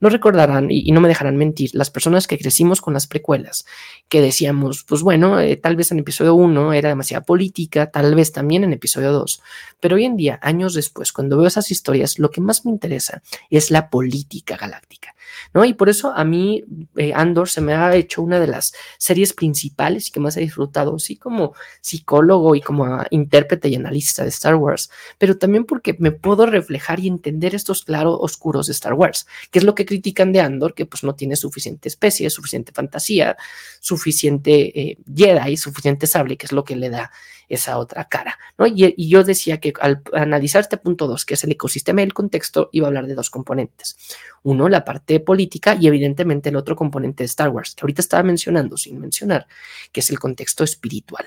No 0.00 0.08
recordarán 0.08 0.68
y, 0.70 0.90
no 0.92 1.00
me 1.00 1.08
dejarán 1.08 1.36
mentir, 1.36 1.70
las 1.74 1.90
personas 1.90 2.26
que 2.26 2.38
crecimos 2.38 2.80
con 2.80 2.94
las 2.94 3.06
precuelas, 3.06 3.66
que 4.08 4.20
decíamos, 4.20 4.84
pues 4.84 5.02
bueno, 5.02 5.40
eh, 5.40 5.56
tal 5.56 5.76
vez 5.76 5.92
en 5.92 5.98
episodio 6.00 6.34
1 6.34 6.72
era 6.72 6.88
demasiada 6.88 7.24
política, 7.24 7.90
tal 7.90 8.14
vez 8.14 8.32
también 8.32 8.64
en 8.64 8.72
episodio 8.72 9.12
2, 9.12 9.42
pero 9.80 9.96
hoy 9.96 10.04
en 10.04 10.16
día, 10.16 10.38
años 10.42 10.74
después, 10.74 11.12
cuando 11.12 11.36
veo 11.36 11.46
esas 11.46 11.70
historias, 11.70 12.18
lo 12.18 12.30
que 12.30 12.40
más 12.40 12.64
me 12.64 12.70
interesa 12.70 13.22
es 13.50 13.70
la 13.70 13.90
política 13.90 14.56
galáctica. 14.56 15.14
¿no? 15.54 15.64
Y 15.64 15.74
por 15.74 15.88
eso 15.88 16.12
a 16.14 16.24
mí 16.24 16.64
eh, 16.96 17.12
Andor 17.14 17.48
se 17.48 17.60
me 17.60 17.74
ha 17.74 17.94
hecho 17.94 18.22
una 18.22 18.40
de 18.40 18.46
las 18.46 18.72
series 18.98 19.32
principales 19.32 20.08
y 20.08 20.12
que 20.12 20.20
más 20.20 20.36
he 20.36 20.40
disfrutado, 20.40 20.98
sí 20.98 21.16
como 21.16 21.54
psicólogo 21.80 22.54
y 22.54 22.60
como 22.60 23.02
intérprete 23.10 23.68
y 23.68 23.74
analista 23.74 24.22
de 24.22 24.28
Star 24.28 24.56
Wars, 24.56 24.90
pero 25.18 25.38
también 25.38 25.64
porque 25.64 25.96
me 25.98 26.12
puedo 26.12 26.46
reflejar 26.46 27.00
y 27.00 27.08
entender 27.08 27.54
estos 27.54 27.84
claros 27.84 28.18
oscuros 28.20 28.66
de 28.66 28.72
Star 28.72 28.94
Wars, 28.94 29.26
que 29.50 29.58
es 29.58 29.64
lo 29.64 29.74
que 29.74 29.85
critican 29.86 30.32
de 30.32 30.40
Andor, 30.40 30.74
que 30.74 30.84
pues 30.84 31.04
no 31.04 31.14
tiene 31.14 31.36
suficiente 31.36 31.88
especie, 31.88 32.28
suficiente 32.28 32.72
fantasía, 32.72 33.36
suficiente 33.80 34.80
eh, 34.80 34.98
Jedi, 35.14 35.56
suficiente 35.56 36.06
sable, 36.06 36.36
que 36.36 36.46
es 36.46 36.52
lo 36.52 36.64
que 36.64 36.76
le 36.76 36.90
da 36.90 37.10
esa 37.48 37.78
otra 37.78 38.08
cara. 38.08 38.38
¿no? 38.58 38.66
Y, 38.66 39.08
yo 39.08 39.24
decía 39.24 39.60
que 39.60 39.72
al 39.80 40.02
analizar 40.12 40.60
este 40.60 40.76
punto 40.76 41.06
2, 41.06 41.24
que 41.24 41.34
es 41.34 41.44
el 41.44 41.52
ecosistema 41.52 42.00
y 42.00 42.04
el 42.04 42.14
contexto, 42.14 42.68
iba 42.72 42.86
a 42.86 42.88
hablar 42.88 43.06
de 43.06 43.14
dos 43.14 43.30
componentes. 43.30 43.96
Uno, 44.42 44.68
la 44.68 44.84
parte 44.84 45.20
política 45.20 45.76
y 45.80 45.86
evidentemente 45.86 46.48
el 46.48 46.56
otro 46.56 46.76
componente 46.76 47.22
de 47.22 47.26
Star 47.26 47.48
Wars, 47.48 47.74
que 47.74 47.82
ahorita 47.82 48.00
estaba 48.00 48.22
mencionando 48.22 48.76
sin 48.76 48.98
mencionar, 48.98 49.46
que 49.92 50.00
es 50.00 50.10
el 50.10 50.18
contexto 50.18 50.64
espiritual. 50.64 51.26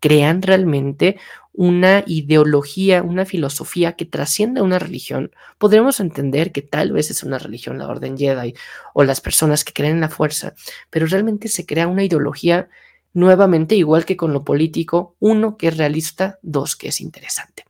Crean 0.00 0.42
realmente 0.42 1.18
una 1.60 2.04
ideología, 2.06 3.02
una 3.02 3.26
filosofía 3.26 3.92
que 3.92 4.06
trasciende 4.06 4.60
a 4.60 4.62
una 4.62 4.78
religión, 4.78 5.30
podremos 5.58 6.00
entender 6.00 6.52
que 6.52 6.62
tal 6.62 6.92
vez 6.92 7.10
es 7.10 7.22
una 7.22 7.38
religión 7.38 7.76
la 7.76 7.86
Orden 7.86 8.16
Jedi 8.16 8.54
o 8.94 9.04
las 9.04 9.20
personas 9.20 9.62
que 9.62 9.74
creen 9.74 9.96
en 9.96 10.00
la 10.00 10.08
fuerza, 10.08 10.54
pero 10.88 11.04
realmente 11.04 11.48
se 11.48 11.66
crea 11.66 11.86
una 11.86 12.02
ideología 12.02 12.70
Nuevamente, 13.12 13.74
igual 13.74 14.04
que 14.04 14.16
con 14.16 14.32
lo 14.32 14.44
político, 14.44 15.16
uno 15.18 15.56
que 15.56 15.66
es 15.66 15.76
realista, 15.76 16.38
dos 16.42 16.76
que 16.76 16.86
es 16.88 17.00
interesante. 17.00 17.64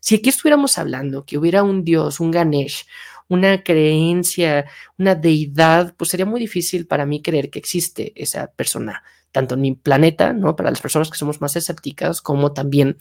Si 0.00 0.14
aquí 0.14 0.30
estuviéramos 0.30 0.78
hablando 0.78 1.26
que 1.26 1.36
hubiera 1.36 1.62
un 1.62 1.84
dios, 1.84 2.18
un 2.18 2.30
Ganesh, 2.30 2.86
una 3.28 3.62
creencia, 3.62 4.64
una 4.96 5.14
deidad, 5.14 5.94
pues 5.98 6.08
sería 6.10 6.24
muy 6.24 6.40
difícil 6.40 6.86
para 6.86 7.04
mí 7.04 7.20
creer 7.20 7.50
que 7.50 7.58
existe 7.58 8.14
esa 8.16 8.50
persona 8.52 9.02
tanto 9.32 9.54
en 9.54 9.60
mi 9.60 9.74
planeta, 9.74 10.32
¿no? 10.32 10.56
Para 10.56 10.70
las 10.70 10.80
personas 10.80 11.10
que 11.10 11.18
somos 11.18 11.40
más 11.40 11.56
escépticas, 11.56 12.20
como 12.20 12.52
también 12.52 12.96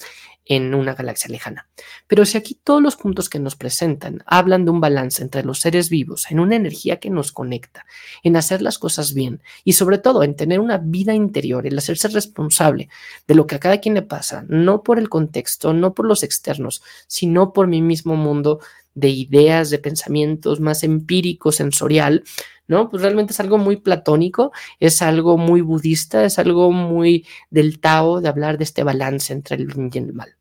en 0.46 0.74
una 0.74 0.96
galaxia 0.96 1.30
lejana. 1.30 1.70
Pero 2.08 2.26
si 2.26 2.38
aquí 2.38 2.60
todos 2.64 2.82
los 2.82 2.96
puntos 2.96 3.30
que 3.30 3.40
nos 3.40 3.56
presentan 3.56 4.24
hablan 4.26 4.66
de 4.66 4.72
un 4.72 4.82
balance 4.82 5.22
entre 5.22 5.44
los 5.44 5.60
seres 5.60 5.90
vivos, 5.90 6.30
en 6.32 6.40
una 6.40 6.56
energía 6.56 7.00
que 7.00 7.12
nos 7.12 7.32
conecta, 7.32 7.86
en 8.24 8.36
hacer 8.36 8.62
las 8.62 8.80
cosas 8.80 9.14
bien 9.14 9.42
y 9.64 9.74
sobre 9.74 10.00
todo 10.00 10.24
en 10.24 10.36
tener 10.36 10.60
una 10.60 10.78
vida 10.78 11.14
interior, 11.14 11.68
el 11.68 11.78
hacerse 11.78 12.08
responsable 12.08 12.90
de 13.28 13.36
lo 13.36 13.46
que 13.46 13.56
a 13.56 13.60
cada 13.60 13.80
quien 13.80 13.94
le 13.94 14.02
pasa, 14.02 14.44
no 14.48 14.82
por 14.82 14.98
el 14.98 15.08
contexto, 15.08 15.74
no 15.74 15.94
por 15.94 16.08
los 16.08 16.24
externos, 16.24 16.82
sino 17.08 17.54
por 17.54 17.68
mi 17.68 17.82
mismo 17.82 18.16
mundo 18.16 18.60
de 19.00 19.10
ideas, 19.10 19.70
de 19.70 19.80
pensamientos 19.80 20.60
más 20.60 20.84
empírico, 20.84 21.52
sensorial, 21.52 22.24
¿no? 22.68 22.90
Pues 22.90 23.02
realmente 23.02 23.34
es 23.34 23.40
algo 23.40 23.58
muy 23.58 23.78
platónico, 23.78 24.52
es 24.80 25.02
algo 25.02 25.38
muy 25.38 25.62
budista, 25.62 26.26
es 26.26 26.40
algo 26.40 26.72
muy 26.72 27.26
del 27.50 27.80
Tao 27.80 28.22
de 28.22 28.30
hablar 28.30 28.58
de 28.58 28.64
este 28.64 28.84
balance 28.84 29.34
entre 29.34 29.58
el 29.58 29.68
bien 29.68 29.90
y 29.94 29.98
el 29.98 30.14
mal. 30.14 30.36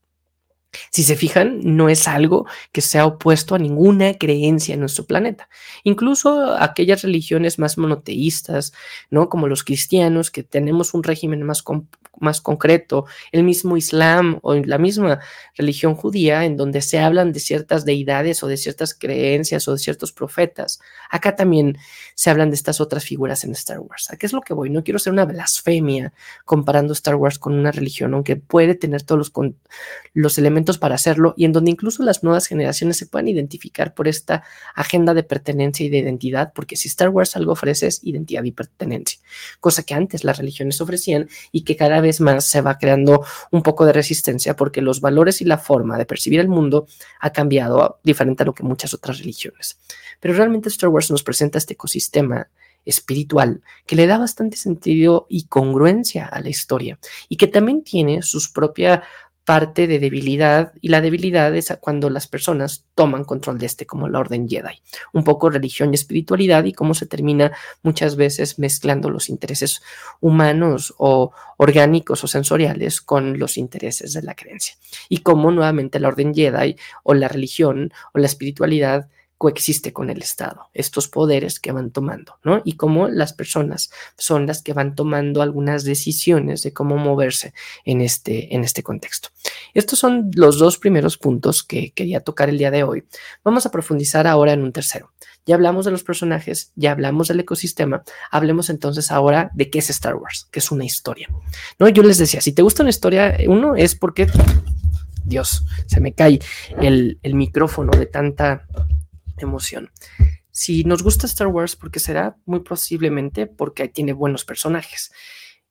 Si 0.90 1.02
se 1.02 1.16
fijan, 1.16 1.60
no 1.62 1.88
es 1.88 2.08
algo 2.08 2.46
que 2.72 2.80
sea 2.80 3.06
opuesto 3.06 3.54
a 3.54 3.58
ninguna 3.58 4.14
creencia 4.14 4.74
en 4.74 4.80
nuestro 4.80 5.04
planeta. 5.04 5.48
Incluso 5.84 6.54
aquellas 6.58 7.02
religiones 7.02 7.58
más 7.58 7.78
monoteístas, 7.78 8.72
¿no? 9.10 9.28
Como 9.28 9.48
los 9.48 9.64
cristianos, 9.64 10.30
que 10.30 10.42
tenemos 10.42 10.94
un 10.94 11.02
régimen 11.02 11.42
más, 11.42 11.62
más 12.20 12.40
concreto, 12.40 13.06
el 13.32 13.44
mismo 13.44 13.76
Islam 13.76 14.38
o 14.42 14.54
la 14.54 14.78
misma 14.78 15.20
religión 15.56 15.94
judía, 15.94 16.44
en 16.44 16.56
donde 16.56 16.82
se 16.82 16.98
hablan 16.98 17.32
de 17.32 17.40
ciertas 17.40 17.84
deidades 17.84 18.42
o 18.42 18.48
de 18.48 18.56
ciertas 18.56 18.94
creencias 18.94 19.68
o 19.68 19.72
de 19.72 19.78
ciertos 19.78 20.12
profetas. 20.12 20.80
Acá 21.10 21.36
también 21.36 21.76
se 22.14 22.30
hablan 22.30 22.50
de 22.50 22.56
estas 22.56 22.80
otras 22.80 23.04
figuras 23.04 23.44
en 23.44 23.52
Star 23.52 23.80
Wars. 23.80 24.10
¿A 24.10 24.16
qué 24.16 24.26
es 24.26 24.32
lo 24.32 24.40
que 24.40 24.54
voy? 24.54 24.70
No 24.70 24.82
quiero 24.82 24.98
ser 24.98 25.12
una 25.12 25.24
blasfemia 25.24 26.12
comparando 26.44 26.92
Star 26.92 27.14
Wars 27.16 27.38
con 27.38 27.54
una 27.54 27.72
religión, 27.72 28.14
aunque 28.14 28.36
puede 28.36 28.74
tener 28.74 29.02
todos 29.02 29.18
los, 29.18 29.52
los 30.14 30.38
elementos 30.38 30.77
para 30.78 30.94
hacerlo 30.94 31.34
y 31.36 31.44
en 31.44 31.52
donde 31.52 31.70
incluso 31.70 32.02
las 32.02 32.22
nuevas 32.22 32.46
generaciones 32.46 32.96
se 32.96 33.06
puedan 33.06 33.28
identificar 33.28 33.94
por 33.94 34.08
esta 34.08 34.42
agenda 34.74 35.14
de 35.14 35.22
pertenencia 35.22 35.84
y 35.84 35.88
de 35.88 35.98
identidad, 35.98 36.52
porque 36.54 36.76
si 36.76 36.88
Star 36.88 37.10
Wars 37.10 37.36
algo 37.36 37.52
ofrece 37.52 37.86
es 37.86 38.02
identidad 38.04 38.44
y 38.44 38.52
pertenencia, 38.52 39.20
cosa 39.60 39.82
que 39.82 39.94
antes 39.94 40.24
las 40.24 40.38
religiones 40.38 40.80
ofrecían 40.80 41.28
y 41.52 41.62
que 41.62 41.76
cada 41.76 42.00
vez 42.00 42.20
más 42.20 42.44
se 42.46 42.60
va 42.60 42.78
creando 42.78 43.24
un 43.50 43.62
poco 43.62 43.84
de 43.84 43.92
resistencia 43.92 44.56
porque 44.56 44.82
los 44.82 45.00
valores 45.00 45.40
y 45.40 45.44
la 45.44 45.58
forma 45.58 45.98
de 45.98 46.06
percibir 46.06 46.40
el 46.40 46.48
mundo 46.48 46.86
ha 47.20 47.30
cambiado 47.30 48.00
diferente 48.02 48.42
a 48.42 48.46
lo 48.46 48.54
que 48.54 48.62
muchas 48.62 48.94
otras 48.94 49.18
religiones. 49.18 49.78
Pero 50.20 50.34
realmente 50.34 50.68
Star 50.68 50.88
Wars 50.88 51.10
nos 51.10 51.22
presenta 51.22 51.58
este 51.58 51.74
ecosistema 51.74 52.48
espiritual 52.84 53.62
que 53.86 53.96
le 53.96 54.06
da 54.06 54.18
bastante 54.18 54.56
sentido 54.56 55.26
y 55.28 55.44
congruencia 55.44 56.26
a 56.26 56.40
la 56.40 56.48
historia 56.48 56.98
y 57.28 57.36
que 57.36 57.46
también 57.46 57.82
tiene 57.82 58.22
sus 58.22 58.48
propias 58.48 59.00
parte 59.48 59.86
de 59.86 59.98
debilidad 59.98 60.74
y 60.82 60.88
la 60.88 61.00
debilidad 61.00 61.56
es 61.56 61.74
cuando 61.80 62.10
las 62.10 62.26
personas 62.26 62.84
toman 62.94 63.24
control 63.24 63.58
de 63.58 63.64
este 63.64 63.86
como 63.86 64.06
la 64.06 64.18
orden 64.18 64.46
Jedi. 64.46 64.82
Un 65.14 65.24
poco 65.24 65.48
religión 65.48 65.90
y 65.90 65.94
espiritualidad 65.94 66.64
y 66.64 66.74
cómo 66.74 66.92
se 66.92 67.06
termina 67.06 67.52
muchas 67.82 68.16
veces 68.16 68.58
mezclando 68.58 69.08
los 69.08 69.30
intereses 69.30 69.80
humanos 70.20 70.94
o 70.98 71.32
orgánicos 71.56 72.22
o 72.24 72.26
sensoriales 72.26 73.00
con 73.00 73.38
los 73.38 73.56
intereses 73.56 74.12
de 74.12 74.20
la 74.20 74.34
creencia. 74.34 74.76
Y 75.08 75.22
cómo 75.22 75.50
nuevamente 75.50 75.98
la 75.98 76.08
orden 76.08 76.34
Jedi 76.34 76.76
o 77.02 77.14
la 77.14 77.28
religión 77.28 77.90
o 78.12 78.18
la 78.18 78.26
espiritualidad 78.26 79.08
coexiste 79.38 79.92
con 79.92 80.10
el 80.10 80.20
Estado, 80.20 80.68
estos 80.74 81.06
poderes 81.06 81.60
que 81.60 81.70
van 81.70 81.92
tomando, 81.92 82.38
¿no? 82.42 82.60
Y 82.64 82.74
cómo 82.74 83.08
las 83.08 83.32
personas 83.32 83.90
son 84.16 84.46
las 84.46 84.62
que 84.62 84.72
van 84.72 84.96
tomando 84.96 85.42
algunas 85.42 85.84
decisiones 85.84 86.62
de 86.62 86.72
cómo 86.72 86.96
moverse 86.96 87.54
en 87.84 88.00
este, 88.00 88.54
en 88.54 88.64
este 88.64 88.82
contexto. 88.82 89.28
Estos 89.74 90.00
son 90.00 90.32
los 90.34 90.58
dos 90.58 90.76
primeros 90.76 91.16
puntos 91.16 91.62
que 91.62 91.92
quería 91.92 92.20
tocar 92.20 92.48
el 92.48 92.58
día 92.58 92.72
de 92.72 92.82
hoy. 92.82 93.04
Vamos 93.44 93.64
a 93.64 93.70
profundizar 93.70 94.26
ahora 94.26 94.52
en 94.52 94.62
un 94.62 94.72
tercero. 94.72 95.12
Ya 95.46 95.54
hablamos 95.54 95.84
de 95.84 95.92
los 95.92 96.02
personajes, 96.02 96.72
ya 96.74 96.90
hablamos 96.90 97.28
del 97.28 97.40
ecosistema, 97.40 98.02
hablemos 98.32 98.68
entonces 98.70 99.12
ahora 99.12 99.50
de 99.54 99.70
qué 99.70 99.78
es 99.78 99.88
Star 99.88 100.16
Wars, 100.16 100.48
que 100.50 100.58
es 100.58 100.72
una 100.72 100.84
historia. 100.84 101.28
¿No? 101.78 101.88
Yo 101.88 102.02
les 102.02 102.18
decía, 102.18 102.40
si 102.40 102.52
te 102.52 102.62
gusta 102.62 102.82
una 102.82 102.90
historia, 102.90 103.36
uno 103.46 103.76
es 103.76 103.94
porque, 103.94 104.26
Dios, 105.24 105.64
se 105.86 106.00
me 106.00 106.12
cae 106.12 106.40
el, 106.80 107.20
el 107.22 107.34
micrófono 107.34 107.92
de 107.96 108.06
tanta 108.06 108.66
emoción. 109.44 109.90
Si 110.50 110.84
nos 110.84 111.02
gusta 111.02 111.26
Star 111.26 111.46
Wars, 111.48 111.76
porque 111.76 112.00
será 112.00 112.36
muy 112.44 112.60
posiblemente 112.60 113.46
porque 113.46 113.88
tiene 113.88 114.12
buenos 114.12 114.44
personajes. 114.44 115.12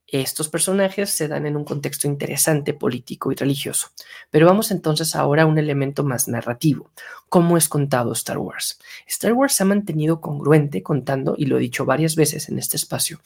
Estos 0.10 0.48
personajes 0.48 1.10
se 1.10 1.28
dan 1.28 1.46
en 1.46 1.58
un 1.58 1.66
contexto 1.66 2.08
interesante, 2.08 2.74
político 2.74 3.30
y 3.30 3.36
religioso. 3.36 3.90
Pero 4.32 4.46
vamos 4.46 4.72
entonces 4.72 5.14
ahora 5.18 5.44
a 5.44 5.46
un 5.46 5.58
elemento 5.58 6.06
más 6.06 6.30
narrativo. 6.30 6.92
¿Cómo 7.28 7.58
es 7.58 7.68
contado 7.68 8.14
Star 8.14 8.38
Wars? 8.38 8.80
Star 9.06 9.34
Wars 9.34 9.56
se 9.56 9.64
ha 9.64 9.66
mantenido 9.66 10.22
congruente 10.22 10.82
contando, 10.82 11.36
y 11.38 11.48
lo 11.48 11.58
he 11.58 11.60
dicho 11.60 11.84
varias 11.84 12.16
veces 12.16 12.48
en 12.48 12.58
este 12.58 12.78
espacio, 12.78 13.20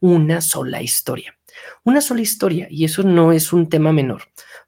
una 0.00 0.42
sola 0.42 0.82
historia. 0.82 1.38
Una 1.84 2.02
sola 2.02 2.20
historia, 2.20 2.66
y 2.68 2.84
eso 2.84 3.02
no 3.02 3.32
es 3.32 3.54
un 3.54 3.70
tema 3.70 3.90
menor, 3.92 4.24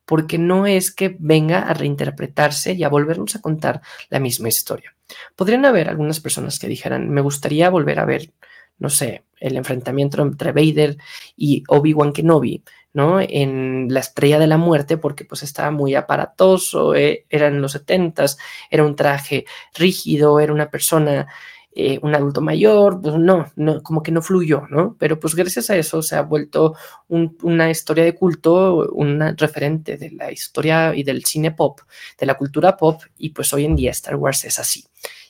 porque 0.07 0.39
no 0.39 0.67
es 0.67 0.91
que 0.91 1.19
venga 1.21 1.61
a 1.61 1.75
reinterpretarse 1.75 2.73
y 2.73 2.83
a 2.83 2.89
volvernos 2.89 3.37
a 3.37 3.43
contar 3.43 3.83
la 4.09 4.21
misma 4.21 4.49
historia. 4.49 4.95
Podrían 5.37 5.65
haber 5.65 5.89
algunas 5.89 6.21
personas 6.21 6.59
que 6.59 6.69
dijeran, 6.69 7.09
me 7.11 7.21
gustaría 7.21 7.71
volver 7.71 7.99
a 8.01 8.05
ver, 8.05 8.33
no 8.79 8.91
sé, 8.91 9.25
el 9.41 9.57
enfrentamiento 9.57 10.21
entre 10.23 10.53
Vader 10.53 10.97
y 11.37 11.65
Obi-Wan 11.69 12.13
Kenobi, 12.13 12.63
¿no? 12.93 13.21
En 13.21 13.89
La 13.91 14.01
Estrella 14.01 14.39
de 14.39 14.47
la 14.47 14.57
Muerte, 14.57 14.97
porque 14.97 15.25
pues 15.25 15.43
estaba 15.43 15.71
muy 15.71 15.95
aparatoso, 15.95 16.95
eh, 16.95 17.27
era 17.29 17.49
en 17.49 17.61
los 17.61 17.73
setentas, 17.73 18.39
era 18.71 18.85
un 18.85 18.97
traje 18.97 19.47
rígido, 19.75 20.41
era 20.41 20.53
una 20.53 20.71
persona 20.71 21.29
eh, 21.81 22.01
un 22.03 22.13
adulto 22.13 22.41
mayor, 22.41 23.01
pues 23.01 23.15
no, 23.15 23.53
no, 23.55 23.81
como 23.85 24.03
que 24.03 24.11
no 24.11 24.21
fluyó, 24.21 24.67
¿no? 24.69 24.97
Pero 24.99 25.21
pues 25.21 25.37
gracias 25.37 25.71
a 25.71 25.77
eso 25.77 26.03
se 26.03 26.17
ha 26.17 26.23
vuelto 26.23 26.75
una 27.09 27.71
historia 27.71 28.03
de 28.03 28.17
culto, 28.17 28.89
un 28.91 29.37
referente 29.37 29.97
de 29.97 30.11
la 30.11 30.33
historia 30.33 30.93
y 30.93 31.05
del 31.05 31.25
cine 31.25 31.53
pop, 31.53 31.79
de 32.19 32.27
la 32.27 32.35
cultura 32.35 32.77
pop, 32.77 33.03
y 33.17 33.29
pues 33.29 33.53
hoy 33.53 33.65
en 33.65 33.77
día 33.77 33.93
Star 33.93 34.17
Wars 34.17 34.45
es 34.45 34.59
así. 34.59 34.87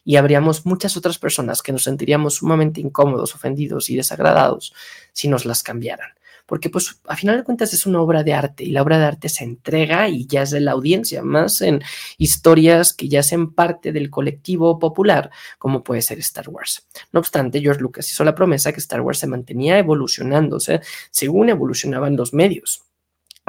Y 0.06 0.16
habríamos 0.16 0.64
muchas 0.64 0.96
otras 0.96 1.18
personas 1.18 1.60
que 1.60 1.72
nos 1.72 1.82
sentiríamos 1.82 2.36
sumamente 2.36 2.80
incómodos, 2.80 3.34
ofendidos 3.34 3.90
y 3.90 3.96
desagradados 3.96 4.72
si 5.12 5.28
nos 5.28 5.44
las 5.44 5.62
cambiaran 5.62 6.08
porque 6.48 6.70
pues 6.70 7.02
a 7.06 7.14
final 7.14 7.36
de 7.36 7.44
cuentas 7.44 7.74
es 7.74 7.84
una 7.84 8.00
obra 8.00 8.24
de 8.24 8.32
arte 8.32 8.64
y 8.64 8.70
la 8.70 8.80
obra 8.80 8.98
de 8.98 9.04
arte 9.04 9.28
se 9.28 9.44
entrega 9.44 10.08
y 10.08 10.26
ya 10.26 10.42
es 10.42 10.50
de 10.50 10.60
la 10.60 10.72
audiencia, 10.72 11.22
más 11.22 11.60
en 11.60 11.82
historias 12.16 12.94
que 12.94 13.06
ya 13.06 13.20
hacen 13.20 13.52
parte 13.52 13.92
del 13.92 14.08
colectivo 14.08 14.78
popular, 14.78 15.30
como 15.58 15.84
puede 15.84 16.00
ser 16.00 16.18
Star 16.20 16.48
Wars. 16.48 16.88
No 17.12 17.20
obstante, 17.20 17.60
George 17.60 17.82
Lucas 17.82 18.10
hizo 18.10 18.24
la 18.24 18.34
promesa 18.34 18.72
que 18.72 18.80
Star 18.80 19.02
Wars 19.02 19.18
se 19.18 19.26
mantenía 19.26 19.78
evolucionándose 19.78 20.80
según 21.10 21.50
evolucionaban 21.50 22.16
los 22.16 22.32
medios 22.32 22.87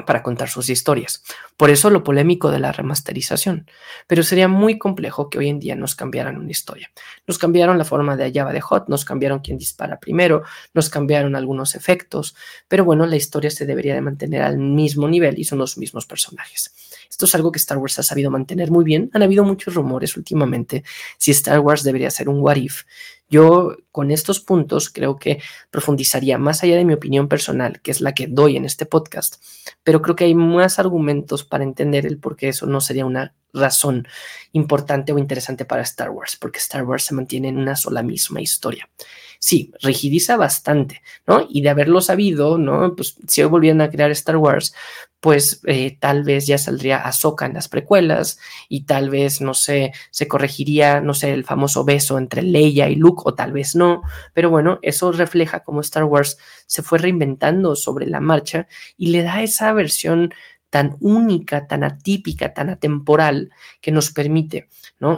para 0.04 0.22
contar 0.22 0.48
sus 0.48 0.68
historias. 0.68 1.22
Por 1.56 1.70
eso 1.70 1.90
lo 1.90 2.02
polémico 2.02 2.50
de 2.50 2.58
la 2.58 2.72
remasterización. 2.72 3.66
Pero 4.06 4.22
sería 4.22 4.48
muy 4.48 4.78
complejo 4.78 5.30
que 5.30 5.38
hoy 5.38 5.48
en 5.48 5.60
día 5.60 5.76
nos 5.76 5.94
cambiaran 5.94 6.36
una 6.36 6.50
historia. 6.50 6.90
Nos 7.26 7.38
cambiaron 7.38 7.78
la 7.78 7.84
forma 7.84 8.16
de 8.16 8.32
Java 8.32 8.52
de 8.52 8.60
Hot, 8.60 8.88
nos 8.88 9.04
cambiaron 9.04 9.40
quién 9.40 9.58
dispara 9.58 9.98
primero, 9.98 10.42
nos 10.74 10.90
cambiaron 10.90 11.36
algunos 11.36 11.74
efectos, 11.74 12.34
pero 12.68 12.84
bueno, 12.84 13.06
la 13.06 13.16
historia 13.16 13.50
se 13.50 13.66
debería 13.66 13.94
de 13.94 14.00
mantener 14.00 14.42
al 14.42 14.58
mismo 14.58 15.08
nivel 15.08 15.38
y 15.38 15.44
son 15.44 15.58
los 15.58 15.78
mismos 15.78 16.06
personajes. 16.06 16.72
Esto 17.08 17.26
es 17.26 17.34
algo 17.34 17.52
que 17.52 17.58
Star 17.58 17.78
Wars 17.78 17.98
ha 17.98 18.02
sabido 18.02 18.30
mantener 18.30 18.70
muy 18.70 18.84
bien. 18.84 19.10
Han 19.12 19.22
habido 19.22 19.44
muchos 19.44 19.74
rumores 19.74 20.16
últimamente 20.16 20.84
si 21.18 21.32
Star 21.32 21.60
Wars 21.60 21.82
debería 21.82 22.10
ser 22.10 22.28
un 22.28 22.40
what 22.40 22.56
if. 22.56 22.84
Yo 23.30 23.76
con 23.92 24.10
estos 24.10 24.40
puntos 24.40 24.90
creo 24.90 25.16
que 25.16 25.40
profundizaría 25.70 26.36
más 26.36 26.62
allá 26.64 26.76
de 26.76 26.84
mi 26.84 26.94
opinión 26.94 27.28
personal, 27.28 27.80
que 27.80 27.92
es 27.92 28.00
la 28.00 28.12
que 28.12 28.26
doy 28.26 28.56
en 28.56 28.64
este 28.64 28.86
podcast, 28.86 29.36
pero 29.84 30.02
creo 30.02 30.16
que 30.16 30.24
hay 30.24 30.34
más 30.34 30.80
argumentos 30.80 31.44
para 31.44 31.62
entender 31.62 32.06
el 32.06 32.18
por 32.18 32.36
qué 32.36 32.48
eso 32.48 32.66
no 32.66 32.80
sería 32.80 33.06
una 33.06 33.34
razón 33.52 34.06
importante 34.52 35.12
o 35.12 35.18
interesante 35.18 35.64
para 35.64 35.82
Star 35.82 36.10
Wars, 36.10 36.36
porque 36.36 36.58
Star 36.58 36.84
Wars 36.84 37.04
se 37.04 37.14
mantiene 37.14 37.48
en 37.48 37.58
una 37.58 37.76
sola 37.76 38.02
misma 38.02 38.40
historia. 38.40 38.88
Sí, 39.42 39.72
rigidiza 39.80 40.36
bastante, 40.36 41.00
¿no? 41.26 41.46
Y 41.48 41.62
de 41.62 41.70
haberlo 41.70 42.02
sabido, 42.02 42.58
¿no? 42.58 42.94
Pues 42.94 43.16
si 43.26 43.40
hoy 43.42 43.48
volvieran 43.48 43.80
a 43.80 43.88
crear 43.88 44.10
Star 44.10 44.36
Wars, 44.36 44.74
pues 45.18 45.62
eh, 45.66 45.96
tal 45.98 46.24
vez 46.24 46.46
ya 46.46 46.58
saldría 46.58 46.98
Ahsoka 46.98 47.46
en 47.46 47.54
las 47.54 47.66
precuelas 47.68 48.38
y 48.68 48.84
tal 48.84 49.08
vez, 49.08 49.40
no 49.40 49.54
sé, 49.54 49.92
se 50.10 50.28
corregiría, 50.28 51.00
no 51.00 51.14
sé, 51.14 51.32
el 51.32 51.44
famoso 51.44 51.84
beso 51.84 52.18
entre 52.18 52.42
Leia 52.42 52.90
y 52.90 52.96
Luke 52.96 53.22
o 53.24 53.34
tal 53.34 53.52
vez 53.52 53.74
no, 53.74 54.02
pero 54.34 54.50
bueno, 54.50 54.78
eso 54.82 55.10
refleja 55.10 55.60
cómo 55.60 55.80
Star 55.80 56.04
Wars 56.04 56.36
se 56.66 56.82
fue 56.82 56.98
reinventando 56.98 57.76
sobre 57.76 58.06
la 58.06 58.20
marcha 58.20 58.66
y 58.98 59.06
le 59.06 59.22
da 59.22 59.42
esa 59.42 59.72
versión 59.72 60.34
tan 60.70 60.96
única, 61.00 61.66
tan 61.66 61.84
atípica, 61.84 62.54
tan 62.54 62.70
atemporal, 62.70 63.50
que 63.80 63.90
nos 63.90 64.12
permite 64.12 64.68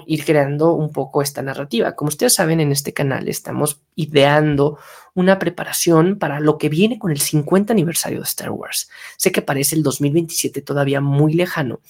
ir 0.06 0.24
creando 0.24 0.72
un 0.72 0.92
poco 0.92 1.22
esta 1.22 1.42
narrativa. 1.42 1.94
Como 1.94 2.08
ustedes 2.08 2.34
saben, 2.34 2.60
en 2.60 2.72
este 2.72 2.92
canal 2.92 3.28
estamos 3.28 3.80
ideando 3.94 4.78
una 5.14 5.38
preparación 5.38 6.18
para 6.18 6.40
lo 6.40 6.56
que 6.56 6.68
viene 6.68 6.98
con 6.98 7.10
el 7.10 7.20
50 7.20 7.72
aniversario 7.72 8.18
de 8.18 8.24
Star 8.24 8.50
Wars. 8.50 8.90
Sé 9.16 9.30
que 9.30 9.42
parece 9.42 9.76
el 9.76 9.82
2027 9.82 10.62
todavía 10.62 11.00
muy 11.00 11.34
lejano, 11.34 11.80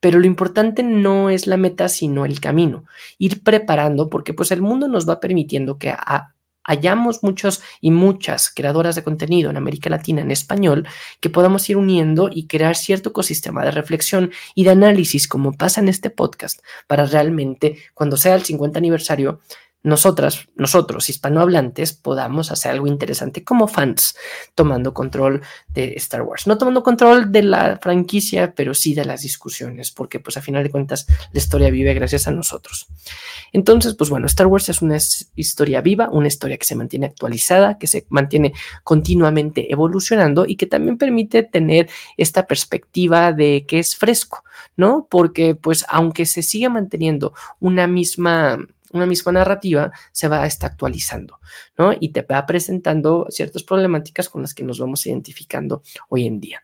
pero 0.00 0.18
lo 0.18 0.26
importante 0.26 0.82
no 0.82 1.30
es 1.30 1.46
la 1.46 1.56
meta, 1.56 1.88
sino 1.88 2.24
el 2.24 2.40
camino. 2.40 2.84
Ir 3.18 3.42
preparando, 3.42 4.08
porque 4.08 4.34
pues 4.34 4.50
el 4.50 4.62
mundo 4.62 4.88
nos 4.88 5.08
va 5.08 5.20
permitiendo 5.20 5.78
que 5.78 5.90
a, 5.90 6.31
hayamos 6.64 7.22
muchos 7.22 7.62
y 7.80 7.90
muchas 7.90 8.50
creadoras 8.50 8.94
de 8.94 9.02
contenido 9.02 9.50
en 9.50 9.56
América 9.56 9.90
Latina 9.90 10.22
en 10.22 10.30
español 10.30 10.86
que 11.20 11.30
podamos 11.30 11.68
ir 11.68 11.76
uniendo 11.76 12.30
y 12.32 12.46
crear 12.46 12.76
cierto 12.76 13.10
ecosistema 13.10 13.64
de 13.64 13.70
reflexión 13.70 14.30
y 14.54 14.64
de 14.64 14.70
análisis 14.70 15.28
como 15.28 15.52
pasa 15.52 15.80
en 15.80 15.88
este 15.88 16.10
podcast 16.10 16.60
para 16.86 17.06
realmente 17.06 17.78
cuando 17.94 18.16
sea 18.16 18.34
el 18.34 18.42
50 18.42 18.78
aniversario 18.78 19.40
nosotras, 19.84 20.48
nosotros, 20.54 21.10
hispanohablantes, 21.10 21.92
podamos 21.92 22.52
hacer 22.52 22.72
algo 22.72 22.86
interesante 22.86 23.42
como 23.42 23.66
fans, 23.66 24.16
tomando 24.54 24.94
control 24.94 25.42
de 25.68 25.94
Star 25.96 26.22
Wars. 26.22 26.46
No 26.46 26.56
tomando 26.56 26.84
control 26.84 27.32
de 27.32 27.42
la 27.42 27.78
franquicia, 27.82 28.54
pero 28.54 28.74
sí 28.74 28.94
de 28.94 29.04
las 29.04 29.22
discusiones, 29.22 29.90
porque 29.90 30.20
pues 30.20 30.36
a 30.36 30.42
final 30.42 30.62
de 30.62 30.70
cuentas 30.70 31.06
la 31.32 31.38
historia 31.38 31.70
vive 31.70 31.94
gracias 31.94 32.28
a 32.28 32.30
nosotros. 32.30 32.86
Entonces, 33.52 33.94
pues 33.94 34.08
bueno, 34.08 34.26
Star 34.26 34.46
Wars 34.46 34.68
es 34.68 34.82
una 34.82 34.98
historia 35.34 35.80
viva, 35.80 36.08
una 36.10 36.28
historia 36.28 36.56
que 36.56 36.64
se 36.64 36.76
mantiene 36.76 37.06
actualizada, 37.06 37.76
que 37.78 37.88
se 37.88 38.06
mantiene 38.08 38.52
continuamente 38.84 39.72
evolucionando 39.72 40.44
y 40.46 40.56
que 40.56 40.66
también 40.66 40.96
permite 40.96 41.42
tener 41.42 41.90
esta 42.16 42.46
perspectiva 42.46 43.32
de 43.32 43.64
que 43.66 43.80
es 43.80 43.96
fresco, 43.96 44.44
¿no? 44.76 45.08
Porque 45.10 45.56
pues 45.56 45.84
aunque 45.88 46.24
se 46.24 46.42
siga 46.42 46.68
manteniendo 46.68 47.34
una 47.58 47.86
misma 47.88 48.58
una 48.92 49.06
misma 49.06 49.32
narrativa 49.32 49.92
se 50.12 50.28
va 50.28 50.42
a 50.42 50.46
estar 50.46 50.70
actualizando, 50.70 51.40
¿no? 51.76 51.94
Y 51.98 52.10
te 52.10 52.22
va 52.22 52.44
presentando 52.46 53.26
ciertas 53.30 53.62
problemáticas 53.62 54.28
con 54.28 54.42
las 54.42 54.54
que 54.54 54.64
nos 54.64 54.78
vamos 54.78 55.06
identificando 55.06 55.82
hoy 56.08 56.26
en 56.26 56.40
día. 56.40 56.62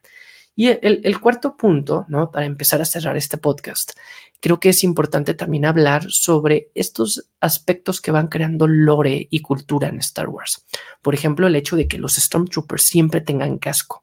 Y 0.60 0.76
el, 0.82 1.20
cuarto 1.20 1.56
punto, 1.56 2.04
¿no? 2.08 2.32
Para 2.32 2.44
empezar 2.44 2.82
a 2.82 2.84
cerrar 2.84 3.16
este 3.16 3.38
podcast, 3.38 3.92
creo 4.40 4.58
que 4.58 4.70
es 4.70 4.82
importante 4.82 5.34
también 5.34 5.64
hablar 5.64 6.10
sobre 6.10 6.72
estos 6.74 7.30
aspectos 7.40 8.00
que 8.00 8.10
van 8.10 8.26
creando 8.26 8.66
lore 8.66 9.28
y 9.30 9.40
cultura 9.40 9.86
en 9.86 10.00
Star 10.00 10.28
Wars. 10.28 10.64
Por 11.00 11.14
ejemplo, 11.14 11.46
el 11.46 11.54
hecho 11.54 11.76
de 11.76 11.86
que 11.86 11.98
los 11.98 12.16
Stormtroopers 12.16 12.82
siempre 12.82 13.20
tengan 13.20 13.58
casco, 13.58 14.02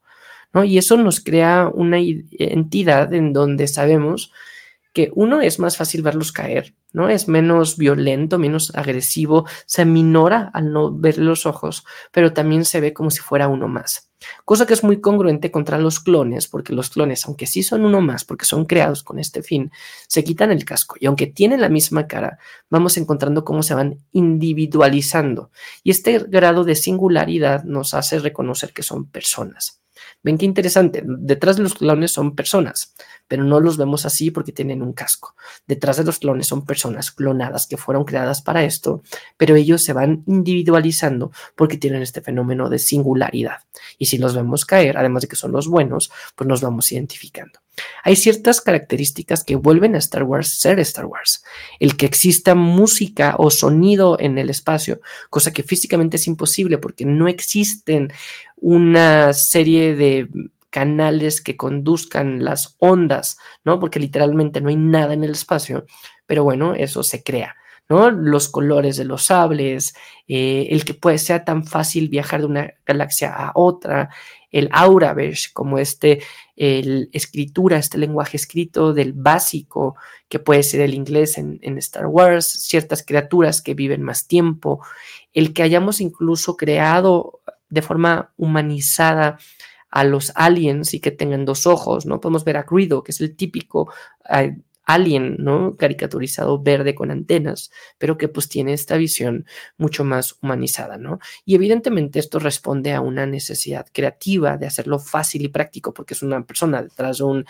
¿no? 0.54 0.64
Y 0.64 0.78
eso 0.78 0.96
nos 0.96 1.20
crea 1.20 1.70
una 1.74 1.98
entidad 2.00 3.14
en 3.14 3.34
donde 3.34 3.68
sabemos 3.68 4.32
que 4.94 5.12
uno 5.14 5.42
es 5.42 5.60
más 5.60 5.76
fácil 5.76 6.04
verlos 6.04 6.32
caer, 6.32 6.74
¿no? 6.96 7.10
Es 7.10 7.28
menos 7.28 7.78
violento, 7.78 8.40
menos 8.40 8.74
agresivo, 8.74 9.46
se 9.66 9.84
minora 9.84 10.50
al 10.54 10.72
no 10.72 10.98
ver 10.98 11.18
los 11.18 11.46
ojos, 11.46 11.84
pero 12.12 12.32
también 12.32 12.64
se 12.64 12.80
ve 12.80 12.94
como 12.94 13.12
si 13.12 13.20
fuera 13.20 13.50
uno 13.50 13.68
más. 13.68 14.10
Cosa 14.46 14.66
que 14.66 14.74
es 14.74 14.82
muy 14.82 15.02
congruente 15.02 15.52
contra 15.52 15.78
los 15.78 16.00
clones, 16.00 16.48
porque 16.48 16.72
los 16.72 16.90
clones, 16.90 17.26
aunque 17.26 17.48
sí 17.48 17.64
son 17.64 17.84
uno 17.84 18.00
más, 18.00 18.24
porque 18.24 18.46
son 18.46 18.64
creados 18.64 19.04
con 19.04 19.20
este 19.20 19.44
fin, 19.44 19.72
se 20.08 20.24
quitan 20.24 20.52
el 20.52 20.64
casco 20.64 20.96
y 20.98 21.06
aunque 21.06 21.28
tienen 21.28 21.60
la 21.60 21.68
misma 21.68 22.08
cara, 22.08 22.40
vamos 22.70 22.96
encontrando 22.96 23.44
cómo 23.44 23.62
se 23.62 23.76
van 23.76 23.98
individualizando. 24.14 25.52
Y 25.84 25.92
este 25.92 26.20
grado 26.20 26.64
de 26.64 26.76
singularidad 26.76 27.66
nos 27.66 27.94
hace 27.94 28.20
reconocer 28.20 28.72
que 28.72 28.84
son 28.84 29.12
personas. 29.12 29.82
Ven 30.24 30.38
qué 30.38 30.46
interesante, 30.46 31.04
detrás 31.06 31.58
de 31.58 31.64
los 31.64 31.76
clones 31.76 32.12
son 32.12 32.36
personas, 32.36 32.96
pero 33.28 33.44
no 33.44 33.60
los 33.60 33.78
vemos 33.78 34.06
así 34.06 34.32
porque 34.32 34.52
tienen 34.52 34.82
un 34.82 34.94
casco. 34.94 35.36
Detrás 35.68 35.98
de 35.98 36.04
los 36.04 36.20
clones 36.20 36.48
son 36.48 36.66
personas 36.66 37.12
clonadas 37.12 37.68
que 37.68 37.78
fueron 37.78 38.06
creadas 38.06 38.42
para 38.42 38.64
esto, 38.64 39.04
pero 39.38 39.56
ellos 39.56 39.84
se 39.84 39.94
van 39.94 40.24
individualizando 40.28 41.32
porque 41.56 41.78
tienen 41.78 42.02
este 42.02 42.22
fenómeno 42.22 42.70
de 42.70 42.80
singularidad. 42.80 43.60
Y 43.98 44.06
si 44.06 44.18
los 44.18 44.36
vemos 44.36 44.66
caer, 44.66 44.98
además 44.98 45.24
de 45.24 45.28
que 45.28 45.36
son 45.36 45.52
los 45.52 45.68
buenos, 45.68 46.12
pues 46.36 46.48
nos 46.48 46.62
vamos 46.62 46.92
identificando. 46.92 47.60
Hay 48.04 48.16
ciertas 48.16 48.62
características 48.62 49.44
que 49.44 49.56
vuelven 49.56 49.96
a 49.96 49.98
Star 49.98 50.24
Wars 50.24 50.60
ser 50.60 50.80
Star 50.80 51.06
Wars. 51.06 51.44
El 51.80 51.98
que 51.98 52.06
exista 52.06 52.56
música 52.56 53.36
o 53.38 53.52
sonido 53.52 54.18
en 54.20 54.38
el 54.38 54.50
espacio, 54.50 55.02
cosa 55.30 55.52
que 55.52 55.64
físicamente 55.64 56.18
es 56.18 56.28
imposible 56.28 56.78
porque 56.78 57.06
no 57.06 57.28
existen 57.28 58.14
una 58.58 59.34
serie 59.34 59.96
de 59.96 60.30
canales 60.76 61.40
que 61.40 61.56
conduzcan 61.56 62.44
las 62.44 62.76
ondas, 62.80 63.38
¿no? 63.64 63.80
Porque 63.80 63.98
literalmente 63.98 64.60
no 64.60 64.68
hay 64.68 64.76
nada 64.76 65.14
en 65.14 65.24
el 65.24 65.32
espacio, 65.32 65.86
pero 66.26 66.44
bueno, 66.44 66.74
eso 66.76 67.02
se 67.02 67.24
crea. 67.24 67.56
¿no? 67.88 68.12
Los 68.12 68.50
colores 68.50 68.98
de 68.98 69.06
los 69.06 69.24
sables, 69.24 69.96
eh, 70.28 70.68
el 70.72 70.84
que 70.84 70.94
puede 70.94 71.18
ser 71.18 71.46
tan 71.46 71.64
fácil 71.64 72.10
viajar 72.10 72.42
de 72.42 72.48
una 72.48 72.74
galaxia 72.86 73.34
a 73.34 73.54
otra, 73.56 74.10
el 74.52 74.68
Auraverse, 74.74 75.52
como 75.54 75.80
este, 75.80 76.22
el 76.58 77.10
escritura, 77.14 77.78
este 77.78 77.98
lenguaje 77.98 78.36
escrito 78.36 78.92
del 78.94 79.14
básico, 79.14 79.96
que 80.28 80.40
puede 80.40 80.64
ser 80.64 80.82
el 80.82 80.94
inglés 80.94 81.38
en 81.38 81.78
Star 81.78 82.08
Wars, 82.08 82.48
ciertas 82.50 83.02
criaturas 83.02 83.62
que 83.62 83.76
viven 83.76 84.02
más 84.02 84.28
tiempo, 84.28 84.82
el 85.32 85.54
que 85.54 85.64
hayamos 85.64 86.02
incluso 86.02 86.58
creado 86.58 87.40
de 87.70 87.82
forma 87.82 88.34
humanizada 88.36 89.38
a 89.96 90.04
los 90.04 90.34
aliens 90.36 90.94
y 90.94 91.00
que 91.00 91.12
tengan 91.12 91.46
dos 91.46 91.66
ojos, 91.66 92.06
¿no? 92.06 92.20
Podemos 92.20 92.44
ver 92.44 92.58
a 92.58 92.64
Greedo, 92.70 93.02
que 93.02 93.14
es 93.14 93.22
el 93.22 93.34
típico 93.38 93.90
alien, 94.84 95.38
¿no? 95.40 95.78
Caricaturizado 95.78 96.62
verde 96.62 96.94
con 96.96 97.12
antenas, 97.12 97.72
pero 97.98 98.18
que 98.18 98.28
pues 98.28 98.50
tiene 98.50 98.74
esta 98.74 98.98
visión 98.98 99.46
mucho 99.78 100.04
más 100.04 100.38
humanizada, 100.42 100.98
¿no? 100.98 101.20
Y 101.46 101.56
evidentemente 101.56 102.20
esto 102.20 102.40
responde 102.40 102.92
a 102.92 103.00
una 103.00 103.26
necesidad 103.26 103.88
creativa 103.94 104.58
de 104.58 104.68
hacerlo 104.68 105.00
fácil 105.00 105.44
y 105.44 105.48
práctico, 105.48 105.94
porque 105.94 106.14
es 106.14 106.22
una 106.22 106.46
persona 106.46 106.84
detrás 106.84 107.20
de 107.20 107.24
un 107.24 107.46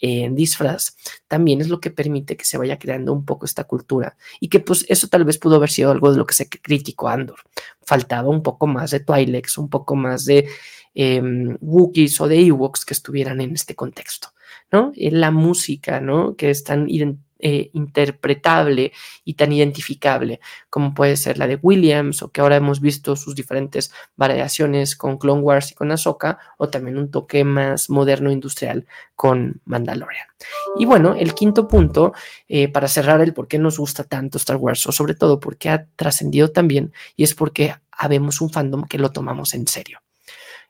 eh, 0.00 0.28
disfraz, 0.32 0.96
también 1.28 1.60
es 1.60 1.68
lo 1.68 1.80
que 1.80 1.90
permite 1.90 2.36
que 2.36 2.44
se 2.44 2.58
vaya 2.58 2.78
creando 2.78 3.12
un 3.12 3.24
poco 3.24 3.46
esta 3.46 3.64
cultura 3.64 4.16
y 4.40 4.48
que 4.48 4.60
pues 4.60 4.84
eso 4.88 5.08
tal 5.08 5.24
vez 5.24 5.38
pudo 5.38 5.56
haber 5.56 5.70
sido 5.70 5.90
algo 5.90 6.10
de 6.10 6.18
lo 6.18 6.26
que 6.26 6.34
se 6.34 6.48
criticó 6.48 7.08
Andor. 7.08 7.40
Faltaba 7.82 8.28
un 8.28 8.42
poco 8.42 8.66
más 8.66 8.90
de 8.90 9.00
Twi'leks, 9.00 9.58
un 9.58 9.68
poco 9.68 9.96
más 9.96 10.24
de 10.24 10.48
eh, 10.94 11.22
Wookiees 11.60 12.20
o 12.20 12.28
de 12.28 12.40
Ewoks 12.46 12.84
que 12.84 12.94
estuvieran 12.94 13.40
en 13.40 13.54
este 13.54 13.74
contexto. 13.74 14.28
¿no? 14.72 14.92
La 14.96 15.30
música, 15.30 16.00
¿no? 16.00 16.36
Que 16.36 16.50
están 16.50 16.88
eh, 17.42 17.70
interpretable 17.72 18.92
y 19.24 19.34
tan 19.34 19.52
identificable 19.52 20.40
como 20.68 20.94
puede 20.94 21.16
ser 21.16 21.38
la 21.38 21.46
de 21.46 21.58
Williams 21.60 22.22
o 22.22 22.30
que 22.30 22.40
ahora 22.40 22.56
hemos 22.56 22.80
visto 22.80 23.16
sus 23.16 23.34
diferentes 23.34 23.92
variaciones 24.16 24.96
con 24.96 25.18
Clone 25.18 25.40
Wars 25.40 25.72
y 25.72 25.74
con 25.74 25.90
Ahsoka 25.92 26.38
o 26.58 26.68
también 26.68 26.98
un 26.98 27.10
toque 27.10 27.44
más 27.44 27.90
moderno 27.90 28.30
industrial 28.30 28.86
con 29.16 29.60
Mandalorian. 29.64 30.26
Y 30.76 30.84
bueno, 30.84 31.14
el 31.14 31.34
quinto 31.34 31.68
punto 31.68 32.12
eh, 32.48 32.68
para 32.68 32.88
cerrar 32.88 33.20
el 33.20 33.34
por 33.34 33.48
qué 33.48 33.58
nos 33.58 33.78
gusta 33.78 34.04
tanto 34.04 34.38
Star 34.38 34.56
Wars 34.56 34.86
o 34.86 34.92
sobre 34.92 35.14
todo 35.14 35.40
porque 35.40 35.68
ha 35.68 35.86
trascendido 35.96 36.50
también 36.50 36.92
y 37.16 37.24
es 37.24 37.34
porque 37.34 37.74
habemos 37.90 38.40
un 38.40 38.50
fandom 38.50 38.84
que 38.84 38.98
lo 38.98 39.12
tomamos 39.12 39.54
en 39.54 39.66
serio. 39.66 40.00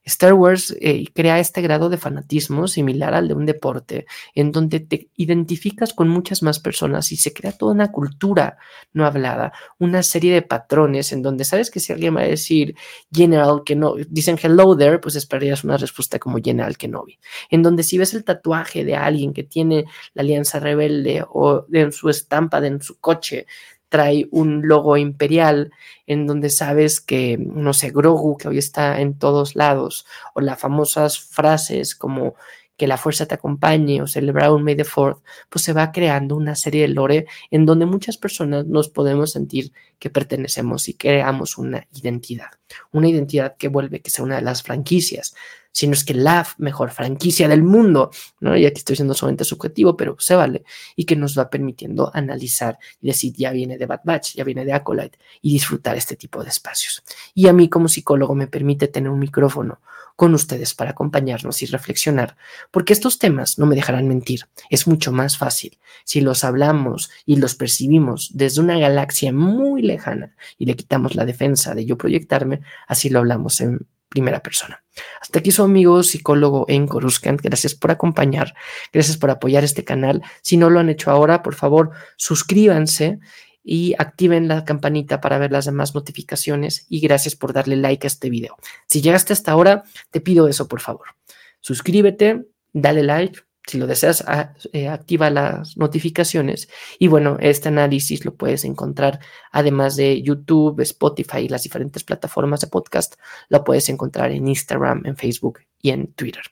Star 0.05 0.33
Wars 0.33 0.75
eh, 0.81 1.05
crea 1.15 1.39
este 1.39 1.61
grado 1.61 1.89
de 1.91 1.99
fanatismo 1.99 2.69
similar 2.69 3.15
al 3.15 3.29
de 3.29 3.35
un 3.35 3.47
deporte, 3.47 4.07
en 4.35 4.51
donde 4.51 4.81
te 4.81 5.11
identificas 5.17 5.93
con 5.93 6.09
muchas 6.09 6.43
más 6.43 6.59
personas 6.59 7.13
y 7.13 7.17
se 7.17 7.33
crea 7.33 7.53
toda 7.53 7.73
una 7.73 7.93
cultura 7.93 8.57
no 8.93 9.05
hablada, 9.05 9.53
una 9.79 10.03
serie 10.03 10.33
de 10.33 10.43
patrones 10.43 11.13
en 11.13 11.23
donde 11.23 11.45
sabes 11.45 11.71
que 11.71 11.81
si 11.81 11.93
alguien 11.93 12.17
va 12.17 12.23
a 12.23 12.25
decir 12.25 12.75
General 13.13 13.63
que 13.65 13.77
no, 13.77 13.95
dicen 14.09 14.39
hello 14.43 14.77
there, 14.77 14.99
pues 14.99 15.17
esperarías 15.17 15.65
una 15.65 15.77
respuesta 15.77 16.19
como 16.19 16.39
General 16.43 16.77
Kenobi. 16.77 17.19
En 17.51 17.63
donde 17.63 17.83
si 17.83 17.99
ves 17.99 18.15
el 18.15 18.25
tatuaje 18.25 18.85
de 18.85 18.97
alguien 18.97 19.33
que 19.33 19.45
tiene 19.45 19.85
la 20.15 20.23
Alianza 20.23 20.61
Rebelde 20.61 21.25
o 21.29 21.67
en 21.73 21.93
su 21.93 22.09
estampa 22.09 22.61
de 22.61 22.71
en 22.71 22.81
su 22.81 22.99
coche, 23.01 23.47
trae 23.91 24.27
un 24.31 24.67
logo 24.67 24.97
imperial 24.97 25.73
en 26.07 26.27
donde 26.27 26.49
sabes 26.49 27.01
que, 27.01 27.37
no 27.37 27.75
sé, 27.75 27.91
Grogu, 27.91 28.39
que 28.39 28.49
hoy 28.49 28.57
está 28.57 29.01
en 29.03 29.19
todos 29.19 29.57
lados, 29.57 30.07
o 30.35 30.41
las 30.41 30.59
famosas 30.59 31.21
frases 31.21 31.95
como 31.95 32.35
que 32.79 32.87
la 32.87 32.97
fuerza 32.97 33.27
te 33.27 33.35
acompañe 33.35 34.01
o 34.01 34.07
celebrar 34.07 34.53
un 34.53 34.63
May 34.63 34.75
the 34.75 34.85
Fourth, 34.85 35.23
pues 35.51 35.63
se 35.63 35.75
va 35.75 35.93
creando 35.93 36.35
una 36.35 36.55
serie 36.55 36.81
de 36.81 36.89
lore 36.89 37.27
en 37.51 37.67
donde 37.67 37.85
muchas 37.85 38.17
personas 38.17 38.65
nos 38.65 38.89
podemos 38.89 39.33
sentir 39.33 39.75
que 39.99 40.09
pertenecemos 40.09 40.89
y 40.89 40.95
creamos 40.95 41.59
una 41.59 41.87
identidad, 41.93 42.53
una 42.91 43.09
identidad 43.11 43.55
que 43.59 43.69
vuelve 43.69 44.01
que 44.01 44.11
sea 44.11 44.25
una 44.25 44.37
de 44.37 44.43
las 44.43 44.63
franquicias 44.63 45.35
sino 45.73 45.93
es 45.93 46.05
que 46.05 46.15
la 46.15 46.47
mejor 46.59 46.91
franquicia 46.91 47.49
del 47.49 47.63
mundo, 47.63 48.11
¿no? 48.41 48.57
Y 48.57 48.67
aquí 48.67 48.79
estoy 48.79 48.97
siendo 48.97 49.15
solamente 49.15 49.45
subjetivo, 49.45 49.97
pero 49.97 50.17
se 50.19 50.35
vale, 50.35 50.65
y 50.97 51.05
que 51.05 51.17
nos 51.17 51.39
va 51.39 51.51
permitiendo 51.51 52.11
analizar 52.15 52.79
y 53.01 53.09
decir, 53.09 53.33
ya 53.37 53.51
viene 53.53 53.79
de 53.79 53.87
Bad 53.87 54.01
Batch, 54.05 54.35
ya 54.35 54.45
viene 54.45 54.65
de 54.65 54.73
Acolyte, 54.73 55.19
y 55.43 55.53
disfrutar 55.53 55.97
este 55.97 56.17
tipo 56.17 56.43
de 56.43 56.51
espacios. 56.51 57.03
Y 57.35 57.49
a 57.49 57.53
mí 57.53 57.69
como 57.69 57.89
psicólogo 57.89 58.35
me 58.35 58.47
permite 58.47 58.89
tener 58.89 59.11
un 59.11 59.19
micrófono 59.19 59.81
con 60.17 60.35
ustedes 60.35 60.75
para 60.75 60.91
acompañarnos 60.91 61.63
y 61.63 61.67
reflexionar, 61.67 62.37
porque 62.71 62.93
estos 62.93 63.19
temas 63.19 63.59
no 63.59 63.65
me 63.65 63.75
dejarán 63.75 64.07
mentir, 64.07 64.49
es 64.69 64.87
mucho 64.87 65.13
más 65.13 65.39
fácil 65.39 65.79
si 66.05 66.21
los 66.21 66.45
hablamos 66.45 67.11
y 67.25 67.37
los 67.37 67.55
percibimos 67.55 68.31
desde 68.35 68.61
una 68.61 68.79
galaxia 68.79 69.33
muy 69.33 69.81
lejana 69.81 70.35
y 70.59 70.67
le 70.67 70.77
quitamos 70.77 71.15
la 71.15 71.25
defensa 71.25 71.75
de 71.75 71.87
yo 71.87 71.97
proyectarme, 71.97 72.61
así 72.87 73.09
lo 73.09 73.21
hablamos 73.21 73.63
en 73.63 73.87
primera 74.11 74.41
persona. 74.41 74.85
Hasta 75.23 75.39
aquí 75.39 75.51
su 75.51 75.63
amigo 75.63 76.03
psicólogo 76.03 76.67
en 76.69 76.87
Coruscant. 76.87 77.41
Gracias 77.41 77.75
por 77.75 77.91
acompañar, 77.91 78.55
gracias 78.93 79.17
por 79.17 79.31
apoyar 79.31 79.65
este 79.65 79.85
canal. 79.85 80.23
Si 80.43 80.59
no 80.59 80.69
lo 80.69 80.81
han 80.81 80.91
hecho 80.91 81.11
ahora, 81.11 81.43
por 81.43 81.55
favor, 81.55 81.93
suscríbanse 82.17 83.21
y 83.63 83.95
activen 83.99 84.49
la 84.49 84.65
campanita 84.65 85.21
para 85.21 85.39
ver 85.39 85.53
las 85.53 85.65
demás 85.65 85.95
notificaciones 85.95 86.87
y 86.89 87.01
gracias 87.01 87.37
por 87.37 87.53
darle 87.53 87.77
like 87.77 88.07
a 88.07 88.09
este 88.09 88.29
video. 88.29 88.57
Si 88.87 89.01
llegaste 89.01 89.33
hasta 89.33 89.53
ahora, 89.53 89.85
te 90.11 90.21
pido 90.21 90.49
eso, 90.49 90.69
por 90.69 90.81
favor. 90.81 91.15
Suscríbete, 91.61 92.47
dale 92.73 93.03
like, 93.03 93.41
si 93.71 93.79
lo 93.79 93.87
deseas, 93.87 94.25
eh, 94.73 94.89
activa 94.89 95.31
las 95.31 95.77
notificaciones. 95.77 96.69
Y 96.99 97.07
bueno, 97.09 97.37
este 97.41 97.69
análisis 97.69 98.25
lo 98.25 98.35
puedes 98.35 98.65
encontrar, 98.65 99.21
además 99.53 99.97
de 99.97 100.23
YouTube, 100.23 100.81
Spotify 100.81 101.39
y 101.39 101.49
las 101.49 101.63
diferentes 101.63 102.03
plataformas 102.03 102.61
de 102.61 102.67
podcast, 102.67 103.15
lo 103.49 103.63
puedes 103.63 103.89
encontrar 103.89 104.33
en 104.33 104.49
Instagram, 104.49 105.03
en 105.07 105.17
Facebook 105.17 105.61
y 105.81 105.91
en 105.91 106.13
Twitter. 106.15 106.43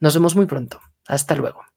Nos 0.00 0.14
vemos 0.14 0.34
muy 0.34 0.46
pronto. 0.46 0.80
Hasta 1.06 1.36
luego. 1.36 1.64